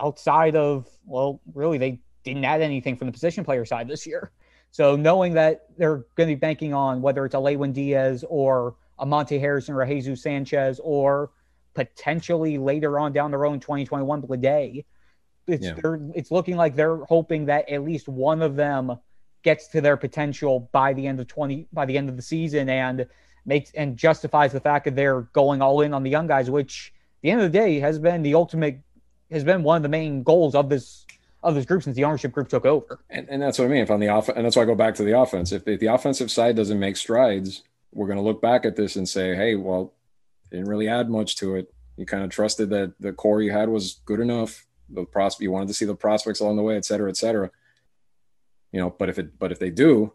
outside 0.00 0.56
of 0.56 0.88
well, 1.04 1.40
really 1.54 1.78
they 1.78 2.00
didn't 2.24 2.44
add 2.44 2.60
anything 2.60 2.96
from 2.96 3.06
the 3.06 3.12
position 3.12 3.44
player 3.44 3.64
side 3.64 3.88
this 3.88 4.06
year. 4.06 4.32
So 4.70 4.96
knowing 4.96 5.34
that 5.34 5.66
they're 5.76 6.06
going 6.16 6.28
to 6.28 6.34
be 6.34 6.36
banking 6.36 6.72
on 6.72 7.02
whether 7.02 7.24
it's 7.26 7.34
a 7.34 7.38
Lewin 7.38 7.72
Diaz 7.72 8.24
or 8.28 8.76
a 8.98 9.04
Monte 9.04 9.38
Harrison 9.38 9.74
or 9.74 9.82
a 9.82 9.86
Jesus 9.86 10.22
Sanchez 10.22 10.80
or 10.82 11.30
potentially 11.74 12.58
later 12.58 12.98
on 12.98 13.12
down 13.12 13.30
the 13.30 13.38
road 13.38 13.54
in 13.54 13.60
2021 13.60 14.22
Bleday 14.22 14.84
it's 15.46 15.66
yeah. 15.66 15.74
they're 15.80 16.00
it's 16.14 16.30
looking 16.30 16.56
like 16.56 16.76
they're 16.76 16.98
hoping 17.04 17.46
that 17.46 17.68
at 17.68 17.84
least 17.84 18.08
one 18.08 18.42
of 18.42 18.56
them 18.56 18.96
gets 19.42 19.68
to 19.68 19.80
their 19.80 19.96
potential 19.96 20.68
by 20.72 20.92
the 20.92 21.06
end 21.06 21.20
of 21.20 21.26
20 21.26 21.66
by 21.72 21.84
the 21.84 21.96
end 21.96 22.08
of 22.08 22.16
the 22.16 22.22
season 22.22 22.68
and 22.68 23.06
makes 23.44 23.72
and 23.72 23.96
justifies 23.96 24.52
the 24.52 24.60
fact 24.60 24.84
that 24.84 24.94
they're 24.94 25.22
going 25.32 25.60
all 25.60 25.80
in 25.80 25.92
on 25.92 26.02
the 26.02 26.10
young 26.10 26.26
guys 26.26 26.50
which 26.50 26.92
the 27.22 27.30
end 27.30 27.40
of 27.40 27.50
the 27.50 27.58
day 27.58 27.80
has 27.80 27.98
been 27.98 28.22
the 28.22 28.34
ultimate 28.34 28.80
has 29.30 29.44
been 29.44 29.62
one 29.62 29.76
of 29.76 29.82
the 29.82 29.88
main 29.88 30.22
goals 30.22 30.54
of 30.54 30.68
this 30.68 31.06
of 31.42 31.56
this 31.56 31.66
group 31.66 31.82
since 31.82 31.96
the 31.96 32.04
ownership 32.04 32.30
group 32.30 32.48
took 32.48 32.64
over. 32.64 33.00
And, 33.10 33.28
and 33.28 33.42
that's 33.42 33.58
what 33.58 33.64
i 33.64 33.68
mean. 33.68 33.82
If 33.82 33.90
on 33.90 33.98
the 33.98 34.08
off 34.08 34.28
and 34.28 34.44
that's 34.44 34.54
why 34.54 34.62
i 34.62 34.66
go 34.66 34.74
back 34.74 34.94
to 34.96 35.04
the 35.04 35.18
offense. 35.18 35.50
If, 35.50 35.66
if 35.66 35.80
the 35.80 35.86
offensive 35.86 36.30
side 36.30 36.56
doesn't 36.56 36.78
make 36.78 36.96
strides 36.96 37.62
we're 37.92 38.06
going 38.06 38.18
to 38.18 38.22
look 38.22 38.40
back 38.40 38.64
at 38.64 38.76
this 38.76 38.96
and 38.96 39.08
say 39.08 39.34
hey 39.34 39.56
well 39.56 39.92
didn't 40.50 40.68
really 40.68 40.88
add 40.88 41.10
much 41.10 41.36
to 41.36 41.56
it. 41.56 41.72
You 41.96 42.06
kind 42.06 42.22
of 42.22 42.30
trusted 42.30 42.70
that 42.70 42.94
the 43.00 43.12
core 43.12 43.42
you 43.42 43.50
had 43.52 43.68
was 43.68 44.00
good 44.04 44.20
enough 44.20 44.66
the 44.92 45.04
prospect 45.04 45.42
you 45.42 45.50
wanted 45.50 45.68
to 45.68 45.74
see 45.74 45.84
the 45.84 45.94
prospects 45.94 46.40
along 46.40 46.56
the 46.56 46.62
way, 46.62 46.76
et 46.76 46.84
cetera, 46.84 47.08
et 47.08 47.16
cetera. 47.16 47.50
You 48.72 48.80
know, 48.80 48.94
but 48.98 49.08
if 49.08 49.18
it 49.18 49.38
but 49.38 49.52
if 49.52 49.58
they 49.58 49.70
do, 49.70 50.12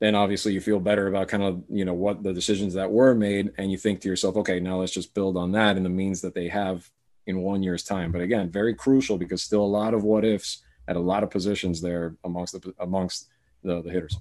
then 0.00 0.14
obviously 0.14 0.52
you 0.52 0.60
feel 0.60 0.80
better 0.80 1.06
about 1.06 1.28
kind 1.28 1.42
of 1.42 1.62
you 1.68 1.84
know 1.84 1.94
what 1.94 2.22
the 2.22 2.32
decisions 2.32 2.74
that 2.74 2.90
were 2.90 3.14
made, 3.14 3.52
and 3.58 3.70
you 3.70 3.78
think 3.78 4.00
to 4.00 4.08
yourself, 4.08 4.36
okay, 4.36 4.60
now 4.60 4.80
let's 4.80 4.92
just 4.92 5.14
build 5.14 5.36
on 5.36 5.52
that 5.52 5.76
and 5.76 5.84
the 5.84 5.90
means 5.90 6.20
that 6.22 6.34
they 6.34 6.48
have 6.48 6.90
in 7.26 7.40
one 7.42 7.62
year's 7.62 7.84
time. 7.84 8.12
But 8.12 8.20
again, 8.20 8.50
very 8.50 8.74
crucial 8.74 9.18
because 9.18 9.42
still 9.42 9.62
a 9.62 9.64
lot 9.64 9.94
of 9.94 10.04
what 10.04 10.24
ifs 10.24 10.62
at 10.88 10.96
a 10.96 11.00
lot 11.00 11.22
of 11.22 11.30
positions 11.30 11.80
there 11.80 12.16
amongst 12.24 12.60
the 12.60 12.74
amongst 12.78 13.28
the, 13.62 13.82
the 13.82 13.90
hitters. 13.90 14.16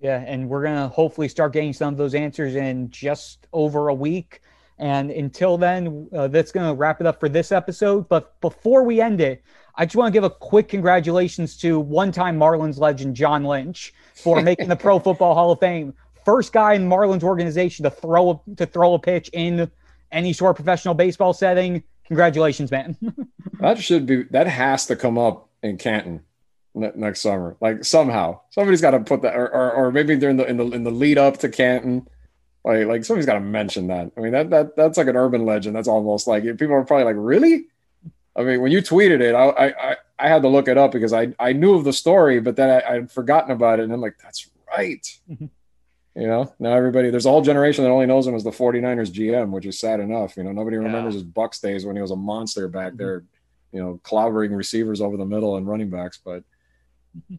Yeah, 0.00 0.22
and 0.26 0.48
we're 0.48 0.62
gonna 0.62 0.88
hopefully 0.88 1.28
start 1.28 1.52
getting 1.52 1.72
some 1.72 1.94
of 1.94 1.98
those 1.98 2.14
answers 2.14 2.54
in 2.54 2.90
just 2.90 3.46
over 3.52 3.88
a 3.88 3.94
week. 3.94 4.40
And 4.82 5.12
until 5.12 5.56
then, 5.56 6.08
uh, 6.12 6.26
that's 6.26 6.50
going 6.50 6.66
to 6.66 6.74
wrap 6.74 7.00
it 7.00 7.06
up 7.06 7.20
for 7.20 7.28
this 7.28 7.52
episode. 7.52 8.08
But 8.08 8.40
before 8.40 8.82
we 8.82 9.00
end 9.00 9.20
it, 9.20 9.44
I 9.76 9.86
just 9.86 9.94
want 9.94 10.08
to 10.08 10.12
give 10.12 10.24
a 10.24 10.30
quick 10.30 10.68
congratulations 10.68 11.56
to 11.58 11.78
one 11.78 12.10
time 12.10 12.36
Marlins 12.36 12.80
legend 12.80 13.14
John 13.14 13.44
Lynch 13.44 13.94
for 14.16 14.42
making 14.42 14.66
the 14.66 14.74
Pro 14.74 14.98
Football 14.98 15.34
Hall 15.34 15.52
of 15.52 15.60
Fame. 15.60 15.94
First 16.24 16.52
guy 16.52 16.74
in 16.74 16.88
Marlins 16.88 17.22
organization 17.22 17.84
to 17.84 17.90
throw 17.90 18.30
a, 18.30 18.56
to 18.56 18.66
throw 18.66 18.94
a 18.94 18.98
pitch 18.98 19.30
in 19.32 19.70
any 20.10 20.32
sort 20.32 20.50
of 20.50 20.56
professional 20.56 20.94
baseball 20.94 21.32
setting. 21.32 21.84
Congratulations, 22.06 22.72
man. 22.72 22.96
that 23.60 23.78
should 23.78 24.04
be 24.04 24.24
that 24.30 24.48
has 24.48 24.86
to 24.86 24.96
come 24.96 25.16
up 25.16 25.48
in 25.62 25.78
Canton 25.78 26.22
next 26.74 27.20
summer. 27.20 27.56
Like 27.60 27.84
somehow 27.84 28.40
somebody's 28.50 28.80
got 28.80 28.90
to 28.90 29.00
put 29.00 29.22
that, 29.22 29.36
or, 29.36 29.46
or, 29.48 29.70
or 29.70 29.92
maybe 29.92 30.16
during 30.16 30.38
the 30.38 30.44
in 30.44 30.56
the 30.56 30.66
in 30.70 30.82
the 30.82 30.90
lead 30.90 31.18
up 31.18 31.38
to 31.38 31.48
Canton 31.48 32.08
like, 32.64 32.86
like 32.86 33.04
somebody's 33.04 33.26
got 33.26 33.34
to 33.34 33.40
mention 33.40 33.88
that. 33.88 34.12
I 34.16 34.20
mean, 34.20 34.32
that 34.32 34.50
that 34.50 34.76
that's 34.76 34.98
like 34.98 35.08
an 35.08 35.16
urban 35.16 35.44
legend. 35.44 35.74
That's 35.74 35.88
almost 35.88 36.26
like 36.26 36.44
people 36.44 36.72
are 36.72 36.84
probably 36.84 37.04
like, 37.04 37.16
really? 37.18 37.66
I 38.36 38.44
mean, 38.44 38.60
when 38.60 38.72
you 38.72 38.80
tweeted 38.80 39.20
it, 39.20 39.34
I 39.34 39.48
I 39.68 39.96
I 40.18 40.28
had 40.28 40.42
to 40.42 40.48
look 40.48 40.68
it 40.68 40.78
up 40.78 40.92
because 40.92 41.12
I 41.12 41.34
I 41.38 41.52
knew 41.52 41.74
of 41.74 41.84
the 41.84 41.92
story, 41.92 42.40
but 42.40 42.56
then 42.56 42.70
I, 42.70 42.94
I'd 42.94 43.10
forgotten 43.10 43.50
about 43.50 43.80
it, 43.80 43.84
and 43.84 43.92
I'm 43.92 44.00
like, 44.00 44.16
that's 44.22 44.48
right. 44.76 45.18
Mm-hmm. 45.30 45.46
You 46.14 46.26
know, 46.26 46.54
now 46.58 46.74
everybody 46.74 47.10
there's 47.10 47.26
a 47.26 47.30
whole 47.30 47.42
generation 47.42 47.84
that 47.84 47.90
only 47.90 48.06
knows 48.06 48.26
him 48.26 48.34
as 48.34 48.44
the 48.44 48.50
49ers 48.50 49.10
GM, 49.10 49.50
which 49.50 49.66
is 49.66 49.78
sad 49.80 49.98
enough. 49.98 50.36
You 50.36 50.44
know, 50.44 50.52
nobody 50.52 50.76
remembers 50.76 51.14
yeah. 51.14 51.20
his 51.20 51.28
Bucs 51.28 51.60
days 51.60 51.86
when 51.86 51.96
he 51.96 52.02
was 52.02 52.10
a 52.10 52.16
monster 52.16 52.68
back 52.68 52.88
mm-hmm. 52.88 52.98
there, 52.98 53.24
you 53.72 53.80
know, 53.80 54.00
clobbering 54.04 54.54
receivers 54.54 55.00
over 55.00 55.16
the 55.16 55.24
middle 55.24 55.56
and 55.56 55.66
running 55.66 55.90
backs. 55.90 56.20
But 56.22 56.44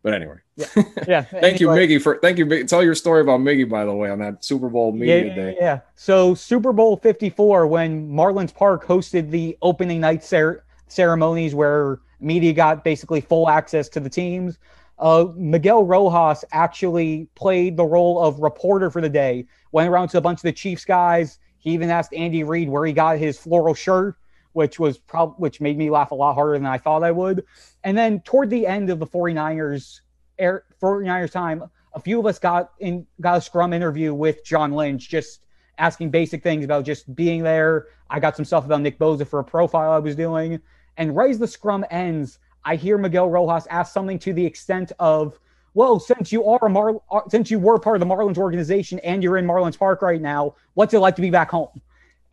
but 0.01 0.13
anyway, 0.13 0.35
yeah, 0.55 0.65
yeah. 1.07 1.21
thank 1.23 1.61
anyway. 1.61 1.87
you, 1.87 1.97
Miggy, 1.97 2.01
for 2.01 2.19
thank 2.19 2.37
you. 2.37 2.63
Tell 2.65 2.83
your 2.83 2.95
story 2.95 3.21
about 3.21 3.39
Miggy, 3.39 3.67
by 3.67 3.85
the 3.85 3.93
way, 3.93 4.09
on 4.09 4.19
that 4.19 4.43
Super 4.43 4.69
Bowl 4.69 4.91
media 4.91 5.25
yeah, 5.25 5.35
day. 5.35 5.57
Yeah. 5.59 5.79
So 5.95 6.35
Super 6.35 6.73
Bowl 6.73 6.97
Fifty 6.97 7.29
Four, 7.29 7.67
when 7.67 8.09
Marlins 8.09 8.53
Park 8.53 8.85
hosted 8.85 9.29
the 9.29 9.57
opening 9.61 10.01
night 10.01 10.23
cer- 10.23 10.63
ceremonies, 10.87 11.55
where 11.55 11.99
media 12.19 12.53
got 12.53 12.83
basically 12.83 13.21
full 13.21 13.49
access 13.49 13.89
to 13.89 13.99
the 13.99 14.09
teams. 14.09 14.59
Uh, 14.99 15.25
Miguel 15.35 15.83
Rojas 15.83 16.45
actually 16.51 17.27
played 17.35 17.75
the 17.75 17.83
role 17.83 18.23
of 18.23 18.39
reporter 18.39 18.89
for 18.89 19.01
the 19.01 19.09
day. 19.09 19.45
Went 19.71 19.89
around 19.89 20.09
to 20.09 20.17
a 20.17 20.21
bunch 20.21 20.39
of 20.39 20.43
the 20.43 20.51
Chiefs 20.51 20.85
guys. 20.85 21.39
He 21.57 21.71
even 21.71 21.89
asked 21.89 22.13
Andy 22.13 22.43
Reid 22.43 22.69
where 22.69 22.85
he 22.85 22.93
got 22.93 23.17
his 23.17 23.37
floral 23.37 23.73
shirt 23.73 24.15
which 24.53 24.79
was 24.79 24.97
prob- 24.97 25.35
which 25.37 25.61
made 25.61 25.77
me 25.77 25.89
laugh 25.89 26.11
a 26.11 26.15
lot 26.15 26.33
harder 26.33 26.53
than 26.53 26.65
I 26.65 26.77
thought 26.77 27.03
I 27.03 27.11
would. 27.11 27.45
And 27.83 27.97
then 27.97 28.21
toward 28.21 28.49
the 28.49 28.65
end 28.65 28.89
of 28.89 28.99
the 28.99 29.07
49ers 29.07 30.01
air 30.39 30.63
49ers 30.81 31.31
time, 31.31 31.63
a 31.93 31.99
few 31.99 32.19
of 32.19 32.25
us 32.25 32.39
got 32.39 32.71
in 32.79 33.05
got 33.21 33.37
a 33.37 33.41
scrum 33.41 33.73
interview 33.73 34.13
with 34.13 34.43
John 34.43 34.71
Lynch, 34.71 35.09
just 35.09 35.41
asking 35.77 36.11
basic 36.11 36.43
things 36.43 36.63
about 36.63 36.85
just 36.85 37.13
being 37.15 37.43
there. 37.43 37.87
I 38.09 38.19
got 38.19 38.35
some 38.35 38.45
stuff 38.45 38.65
about 38.65 38.81
Nick 38.81 38.99
Bosa 38.99 39.27
for 39.27 39.39
a 39.39 39.43
profile 39.43 39.91
I 39.91 39.99
was 39.99 40.15
doing. 40.15 40.59
And 40.97 41.15
right 41.15 41.31
as 41.31 41.39
the 41.39 41.47
scrum 41.47 41.85
ends, 41.89 42.39
I 42.63 42.75
hear 42.75 42.97
Miguel 42.97 43.29
Rojas 43.29 43.67
ask 43.69 43.91
something 43.91 44.19
to 44.19 44.33
the 44.33 44.45
extent 44.45 44.91
of, 44.99 45.39
"Well, 45.73 45.99
since 45.99 46.31
you 46.31 46.45
are 46.45 46.65
a 46.65 46.69
Mar- 46.69 47.01
since 47.29 47.49
you 47.51 47.59
were 47.59 47.79
part 47.79 47.95
of 47.95 48.07
the 48.07 48.13
Marlins 48.13 48.37
organization 48.37 48.99
and 48.99 49.23
you're 49.23 49.37
in 49.37 49.45
Marlins 49.45 49.77
Park 49.77 50.01
right 50.01 50.21
now, 50.21 50.55
what's 50.75 50.93
it 50.93 50.99
like 50.99 51.15
to 51.15 51.21
be 51.21 51.31
back 51.31 51.49
home?" 51.49 51.81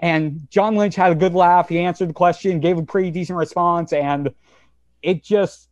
And 0.00 0.48
John 0.50 0.76
Lynch 0.76 0.96
had 0.96 1.12
a 1.12 1.14
good 1.14 1.34
laugh. 1.34 1.68
He 1.68 1.78
answered 1.78 2.08
the 2.08 2.14
question, 2.14 2.58
gave 2.58 2.78
a 2.78 2.82
pretty 2.82 3.10
decent 3.10 3.38
response, 3.38 3.92
and 3.92 4.34
it 5.02 5.22
just 5.22 5.68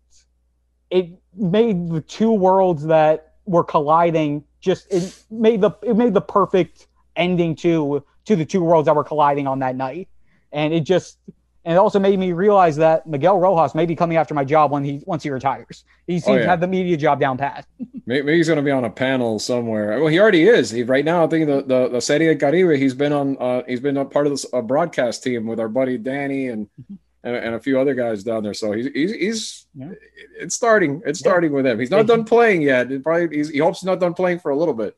it 0.90 1.10
made 1.34 1.88
the 1.88 2.00
two 2.00 2.32
worlds 2.32 2.84
that 2.86 3.34
were 3.44 3.64
colliding 3.64 4.44
just 4.60 4.86
it 4.92 5.24
made 5.30 5.60
the 5.60 5.70
it 5.82 5.96
made 5.96 6.14
the 6.14 6.20
perfect 6.20 6.86
ending 7.16 7.54
to 7.56 8.04
to 8.26 8.36
the 8.36 8.44
two 8.44 8.62
worlds 8.62 8.86
that 8.86 8.94
were 8.94 9.04
colliding 9.04 9.46
on 9.46 9.58
that 9.60 9.76
night. 9.76 10.08
And 10.52 10.72
it 10.72 10.80
just 10.80 11.18
and 11.68 11.74
it 11.74 11.78
also 11.78 11.98
made 11.98 12.18
me 12.18 12.32
realize 12.32 12.76
that 12.76 13.06
Miguel 13.06 13.38
Rojas 13.38 13.74
may 13.74 13.84
be 13.84 13.94
coming 13.94 14.16
after 14.16 14.32
my 14.32 14.42
job 14.42 14.70
when 14.70 14.84
he 14.84 15.02
once 15.04 15.22
he 15.22 15.28
retires. 15.28 15.84
He 16.06 16.18
seems 16.18 16.28
oh, 16.28 16.32
yeah. 16.36 16.44
to 16.44 16.48
have 16.48 16.60
the 16.62 16.66
media 16.66 16.96
job 16.96 17.20
down 17.20 17.36
pat. 17.36 17.66
maybe 18.06 18.34
he's 18.34 18.46
going 18.48 18.56
to 18.56 18.62
be 18.62 18.70
on 18.70 18.86
a 18.86 18.90
panel 18.90 19.38
somewhere. 19.38 19.98
Well, 19.98 20.08
he 20.08 20.18
already 20.18 20.48
is. 20.48 20.70
He 20.70 20.82
right 20.82 21.04
now. 21.04 21.26
I 21.26 21.26
think 21.26 21.46
the 21.46 21.60
the, 21.60 21.88
the 21.90 22.00
Serie 22.00 22.34
Caribe. 22.36 22.78
He's 22.78 22.94
been 22.94 23.12
on. 23.12 23.36
Uh, 23.38 23.64
he's 23.68 23.80
been 23.80 23.98
a 23.98 24.06
part 24.06 24.26
of 24.26 24.40
the 24.40 24.62
broadcast 24.62 25.22
team 25.22 25.46
with 25.46 25.60
our 25.60 25.68
buddy 25.68 25.98
Danny 25.98 26.48
and. 26.48 26.68
Mm-hmm. 26.80 26.94
And, 27.24 27.34
and, 27.34 27.54
a 27.56 27.60
few 27.60 27.80
other 27.80 27.94
guys 27.94 28.22
down 28.22 28.44
there. 28.44 28.54
So 28.54 28.70
he's 28.70 28.86
he's, 28.94 29.12
he's 29.12 29.66
yeah. 29.74 29.90
it's 30.38 30.54
starting. 30.54 31.02
It's 31.04 31.18
starting 31.18 31.50
yeah. 31.50 31.56
with 31.56 31.66
him. 31.66 31.80
He's 31.80 31.90
not 31.90 32.06
done 32.06 32.24
playing 32.24 32.62
yet. 32.62 32.92
It 32.92 33.02
probably 33.02 33.44
he 33.44 33.58
hopes 33.58 33.80
he's 33.80 33.86
not 33.86 33.98
done 33.98 34.14
playing 34.14 34.38
for 34.38 34.52
a 34.52 34.56
little 34.56 34.72
bit 34.72 34.96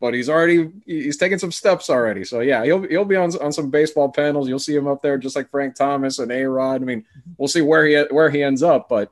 but 0.00 0.14
he's 0.14 0.28
already 0.28 0.70
he's 0.84 1.16
taking 1.16 1.38
some 1.38 1.52
steps 1.52 1.88
already. 1.88 2.24
So 2.24 2.40
yeah, 2.40 2.64
he'll 2.64 2.82
he'll 2.82 3.04
be 3.04 3.16
on 3.16 3.30
on 3.40 3.52
some 3.52 3.70
baseball 3.70 4.10
panels. 4.10 4.48
You'll 4.48 4.58
see 4.58 4.74
him 4.74 4.86
up 4.86 5.02
there 5.02 5.18
just 5.18 5.36
like 5.36 5.50
Frank 5.50 5.74
Thomas 5.74 6.18
and 6.18 6.30
A 6.30 6.44
Rod. 6.44 6.82
I 6.82 6.84
mean, 6.84 7.04
we'll 7.38 7.48
see 7.48 7.62
where 7.62 7.86
he 7.86 7.96
where 8.10 8.30
he 8.30 8.42
ends 8.42 8.62
up, 8.62 8.88
but 8.88 9.10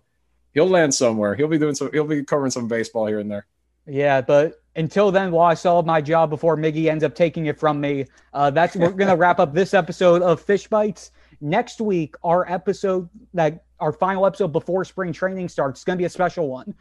he'll 0.53 0.69
land 0.69 0.95
somewhere. 0.95 1.35
He'll 1.35 1.49
be 1.49 1.59
doing 1.59 1.75
some. 1.75 1.91
He'll 1.93 2.05
be 2.05 2.25
covering 2.25 2.51
some 2.51 2.69
baseball 2.69 3.07
here 3.07 3.19
and 3.19 3.31
there. 3.31 3.47
Yeah, 3.87 4.21
but 4.21 4.63
until 4.77 5.11
then, 5.11 5.31
while 5.31 5.47
I 5.47 5.75
have 5.75 5.87
my 5.87 6.01
job 6.01 6.31
before 6.31 6.57
Miggy 6.57 6.87
ends 6.87 7.05
up 7.05 7.15
taking 7.15 7.47
it 7.47 7.59
from 7.59 7.81
me, 7.81 8.07
uh, 8.33 8.51
that's 8.51 8.77
we're 8.77 8.91
gonna 8.91 9.17
wrap 9.17 9.41
up 9.41 9.55
this 9.55 9.75
episode 9.75 10.23
of 10.23 10.41
Fish 10.41 10.67
Bites. 10.69 11.11
Next 11.41 11.81
week, 11.81 12.15
our 12.25 12.51
episode 12.51 13.09
that 13.35 13.65
our 13.81 13.93
final 13.93 14.27
episode 14.27 14.53
before 14.53 14.85
spring 14.85 15.13
training 15.13 15.49
starts 15.49 15.81
is 15.81 15.85
gonna 15.85 15.99
be 15.99 16.05
a 16.05 16.11
special 16.11 16.49
one. 16.49 16.75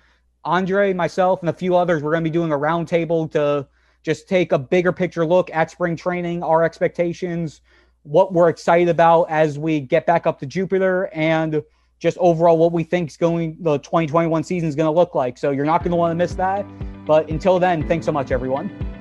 Andre, 0.45 0.93
myself, 0.93 1.41
and 1.41 1.49
a 1.49 1.53
few 1.53 1.75
others, 1.75 2.03
we're 2.03 2.11
gonna 2.11 2.23
be 2.23 2.29
doing 2.29 2.51
a 2.51 2.57
roundtable 2.57 3.31
to 3.31 3.67
just 4.03 4.27
take 4.27 4.51
a 4.51 4.59
bigger 4.59 4.91
picture 4.91 5.25
look 5.25 5.49
at 5.51 5.71
spring 5.71 5.95
training, 5.95 6.43
our 6.43 6.63
expectations, 6.63 7.61
what 8.03 8.33
we're 8.33 8.49
excited 8.49 8.89
about 8.89 9.23
as 9.29 9.57
we 9.57 9.79
get 9.79 10.05
back 10.05 10.27
up 10.27 10.39
to 10.39 10.45
Jupiter, 10.45 11.09
and 11.13 11.63
just 11.99 12.17
overall 12.17 12.57
what 12.57 12.73
we 12.73 12.83
think 12.83 13.09
is 13.09 13.17
going 13.17 13.57
the 13.61 13.77
2021 13.79 14.43
season 14.43 14.67
is 14.67 14.75
going 14.75 14.87
to 14.87 14.91
look 14.91 15.15
like. 15.15 15.37
So 15.37 15.51
you're 15.51 15.65
not 15.65 15.79
going 15.79 15.91
to 15.91 15.97
want 15.97 16.11
to 16.11 16.15
miss 16.15 16.35
that. 16.35 16.65
But 17.05 17.29
until 17.29 17.59
then, 17.59 17.87
thanks 17.87 18.05
so 18.05 18.11
much, 18.11 18.31
everyone. 18.31 18.92